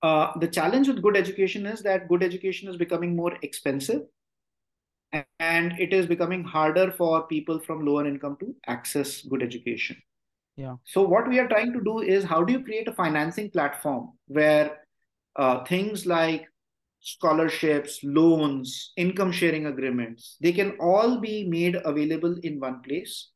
uh, 0.02 0.38
the 0.38 0.48
challenge 0.48 0.88
with 0.88 1.02
good 1.02 1.16
education 1.16 1.66
is 1.66 1.82
that 1.82 2.08
good 2.08 2.22
education 2.22 2.68
is 2.68 2.76
becoming 2.76 3.16
more 3.16 3.36
expensive 3.42 4.02
and 5.40 5.72
it 5.78 5.92
is 5.92 6.06
becoming 6.06 6.44
harder 6.44 6.92
for 6.92 7.26
people 7.26 7.58
from 7.58 7.84
lower 7.84 8.06
income 8.06 8.36
to 8.40 8.54
access 8.66 9.22
good 9.22 9.42
education 9.42 9.96
Yeah. 10.56 10.76
so 10.84 11.02
what 11.02 11.28
we 11.28 11.40
are 11.40 11.48
trying 11.48 11.72
to 11.72 11.80
do 11.80 12.00
is 12.00 12.24
how 12.24 12.44
do 12.44 12.52
you 12.52 12.62
create 12.62 12.88
a 12.88 12.92
financing 12.92 13.50
platform 13.50 14.12
where 14.26 14.78
uh, 15.36 15.64
things 15.64 16.06
like 16.06 16.46
scholarships, 17.00 18.00
loans, 18.04 18.92
income 18.96 19.32
sharing 19.32 19.66
agreements, 19.66 20.36
they 20.40 20.52
can 20.52 20.76
all 20.80 21.18
be 21.18 21.48
made 21.48 21.76
available 21.84 22.36
in 22.42 22.60
one 22.60 22.82
place. 22.82 23.30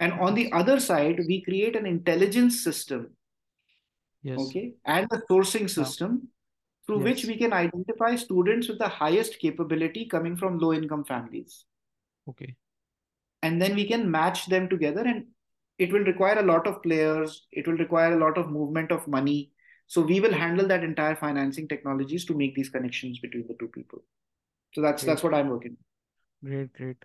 And 0.00 0.14
on 0.14 0.34
the 0.34 0.50
other 0.52 0.80
side, 0.80 1.20
we 1.28 1.42
create 1.42 1.76
an 1.76 1.86
intelligence 1.86 2.64
system, 2.64 3.10
Yes. 4.22 4.38
okay, 4.40 4.74
and 4.84 5.06
a 5.12 5.18
sourcing 5.30 5.68
system 5.68 6.28
through 6.86 7.00
which 7.00 7.24
we 7.24 7.36
can 7.36 7.52
identify 7.52 8.16
students 8.16 8.68
with 8.68 8.78
the 8.78 8.88
highest 8.88 9.38
capability 9.38 10.06
coming 10.06 10.36
from 10.36 10.58
low 10.58 10.72
income 10.72 11.04
families. 11.04 11.66
Okay. 12.28 12.56
And 13.42 13.60
then 13.60 13.74
we 13.74 13.86
can 13.86 14.10
match 14.10 14.46
them 14.46 14.68
together, 14.68 15.02
and 15.02 15.26
it 15.78 15.92
will 15.92 16.04
require 16.04 16.38
a 16.38 16.42
lot 16.42 16.66
of 16.66 16.82
players, 16.82 17.46
it 17.52 17.66
will 17.66 17.76
require 17.76 18.14
a 18.14 18.18
lot 18.18 18.38
of 18.38 18.50
movement 18.50 18.90
of 18.90 19.06
money. 19.06 19.52
So 19.86 20.02
we 20.02 20.20
will 20.20 20.32
handle 20.32 20.68
that 20.68 20.84
entire 20.84 21.16
financing 21.16 21.68
technologies 21.68 22.24
to 22.26 22.34
make 22.34 22.54
these 22.54 22.68
connections 22.70 23.18
between 23.18 23.46
the 23.48 23.54
two 23.54 23.68
people. 23.68 24.02
So 24.72 24.80
that's 24.80 25.02
Great. 25.02 25.12
that's 25.12 25.22
what 25.22 25.34
I'm 25.34 25.48
working. 25.48 25.76
Great, 26.44 26.72
great. 26.72 26.96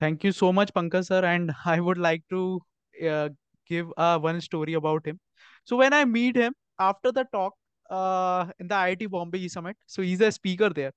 Thank 0.00 0.24
you 0.24 0.32
so 0.32 0.52
much, 0.52 0.72
Pankaj 0.72 1.06
sir. 1.06 1.24
And 1.24 1.52
I 1.64 1.80
would 1.80 1.98
like 1.98 2.22
to 2.30 2.60
uh, 3.08 3.28
give 3.66 3.92
uh, 3.96 4.18
one 4.18 4.40
story 4.40 4.74
about 4.74 5.06
him. 5.06 5.20
So 5.64 5.76
when 5.76 5.92
I 5.92 6.04
meet 6.04 6.36
him 6.36 6.54
after 6.78 7.12
the 7.12 7.24
talk 7.32 7.54
uh, 7.90 8.46
in 8.58 8.68
the 8.68 8.74
IIT 8.74 9.06
Bombay 9.06 9.38
E-Summit, 9.40 9.76
so 9.86 10.02
he's 10.02 10.20
a 10.20 10.32
speaker 10.32 10.70
there. 10.70 10.92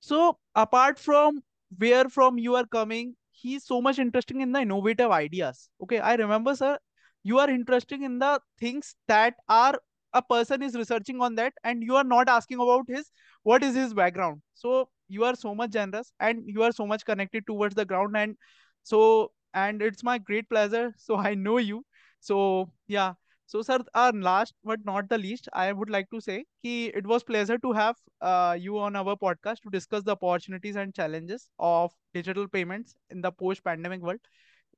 So 0.00 0.38
apart 0.54 0.98
from 0.98 1.42
where 1.76 2.08
from 2.08 2.38
you 2.38 2.56
are 2.56 2.66
coming, 2.66 3.14
he's 3.30 3.64
so 3.64 3.80
much 3.80 3.98
interesting 3.98 4.40
in 4.40 4.52
the 4.52 4.60
innovative 4.60 5.10
ideas. 5.10 5.68
Okay, 5.82 5.98
I 6.00 6.14
remember, 6.14 6.54
sir, 6.56 6.78
you 7.22 7.38
are 7.38 7.50
interested 7.50 8.00
in 8.02 8.18
the 8.18 8.40
things 8.58 8.94
that 9.06 9.34
are 9.48 9.78
a 10.14 10.22
person 10.22 10.62
is 10.62 10.74
researching 10.74 11.20
on 11.20 11.34
that, 11.36 11.52
and 11.64 11.82
you 11.82 11.94
are 11.96 12.04
not 12.04 12.28
asking 12.28 12.60
about 12.60 12.84
his 12.88 13.10
what 13.42 13.62
is 13.62 13.74
his 13.74 13.94
background. 13.94 14.40
So 14.54 14.88
you 15.08 15.24
are 15.24 15.34
so 15.36 15.54
much 15.54 15.70
generous 15.70 16.12
and 16.20 16.42
you 16.46 16.62
are 16.62 16.72
so 16.72 16.86
much 16.86 17.04
connected 17.04 17.46
towards 17.46 17.74
the 17.74 17.84
ground 17.84 18.16
and 18.16 18.36
so 18.82 19.32
and 19.54 19.82
it's 19.82 20.04
my 20.04 20.18
great 20.18 20.48
pleasure. 20.48 20.92
So 20.98 21.16
i 21.16 21.34
know 21.34 21.58
you. 21.58 21.84
So 22.20 22.70
yeah. 22.86 23.14
So 23.46 23.62
sir 23.62 23.78
our 23.94 24.12
last 24.12 24.52
but 24.62 24.80
not 24.84 25.08
the 25.08 25.16
least 25.18 25.48
i 25.54 25.72
would 25.72 25.88
like 25.88 26.10
to 26.10 26.20
say 26.20 26.44
ki 26.62 26.72
it 27.00 27.06
was 27.06 27.24
pleasure 27.24 27.56
to 27.58 27.72
have 27.72 27.96
uh, 28.20 28.56
you 28.60 28.78
on 28.78 28.94
our 28.96 29.16
podcast 29.16 29.62
to 29.62 29.70
discuss 29.70 30.02
the 30.04 30.12
opportunities 30.16 30.76
and 30.76 30.94
challenges 30.94 31.48
of 31.58 31.92
digital 32.12 32.46
payments 32.46 32.94
in 33.10 33.22
the 33.22 33.32
post 33.32 33.64
pandemic 33.64 34.02
world. 34.02 34.20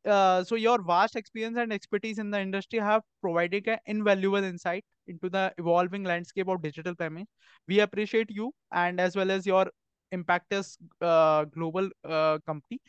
Uh, 0.06 0.42
so 0.44 0.54
your 0.54 0.82
vast 0.82 1.14
experience 1.16 1.58
and 1.58 1.72
expertise 1.72 2.18
in 2.18 2.30
the 2.30 2.40
industry 2.40 2.78
have 2.78 3.02
provided 3.20 3.66
an 3.68 3.78
invaluable 3.86 4.42
insight 4.42 4.84
into 5.08 5.28
the 5.28 5.52
evolving 5.58 6.04
landscape 6.04 6.48
of 6.48 6.62
digital 6.62 6.94
payments. 6.94 7.30
We 7.68 7.80
appreciate 7.80 8.30
you 8.30 8.52
and 8.72 8.98
as 9.00 9.14
well 9.16 9.30
as 9.30 9.46
your 9.46 9.66
Impactus 10.12 10.76
uh, 11.00 11.44
global 11.44 11.88
uh, 12.04 12.38
company 12.46 12.80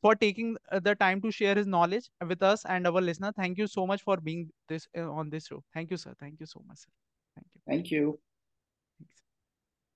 for 0.00 0.14
taking 0.14 0.56
the 0.82 0.94
time 0.94 1.20
to 1.20 1.30
share 1.30 1.54
his 1.54 1.66
knowledge 1.66 2.08
with 2.26 2.42
us 2.42 2.64
and 2.64 2.86
our 2.86 3.00
listener. 3.00 3.32
Thank 3.32 3.58
you 3.58 3.66
so 3.66 3.86
much 3.86 4.02
for 4.02 4.16
being 4.16 4.50
this 4.68 4.88
uh, 4.96 5.10
on 5.10 5.30
this 5.30 5.46
show. 5.46 5.62
Thank 5.74 5.90
you, 5.90 5.96
sir. 5.96 6.14
Thank 6.18 6.40
you 6.40 6.46
so 6.46 6.62
much, 6.66 6.78
sir. 6.78 6.92
Thank 7.34 7.46
you. 7.54 7.60
Thank 7.66 7.90
you. 7.90 8.18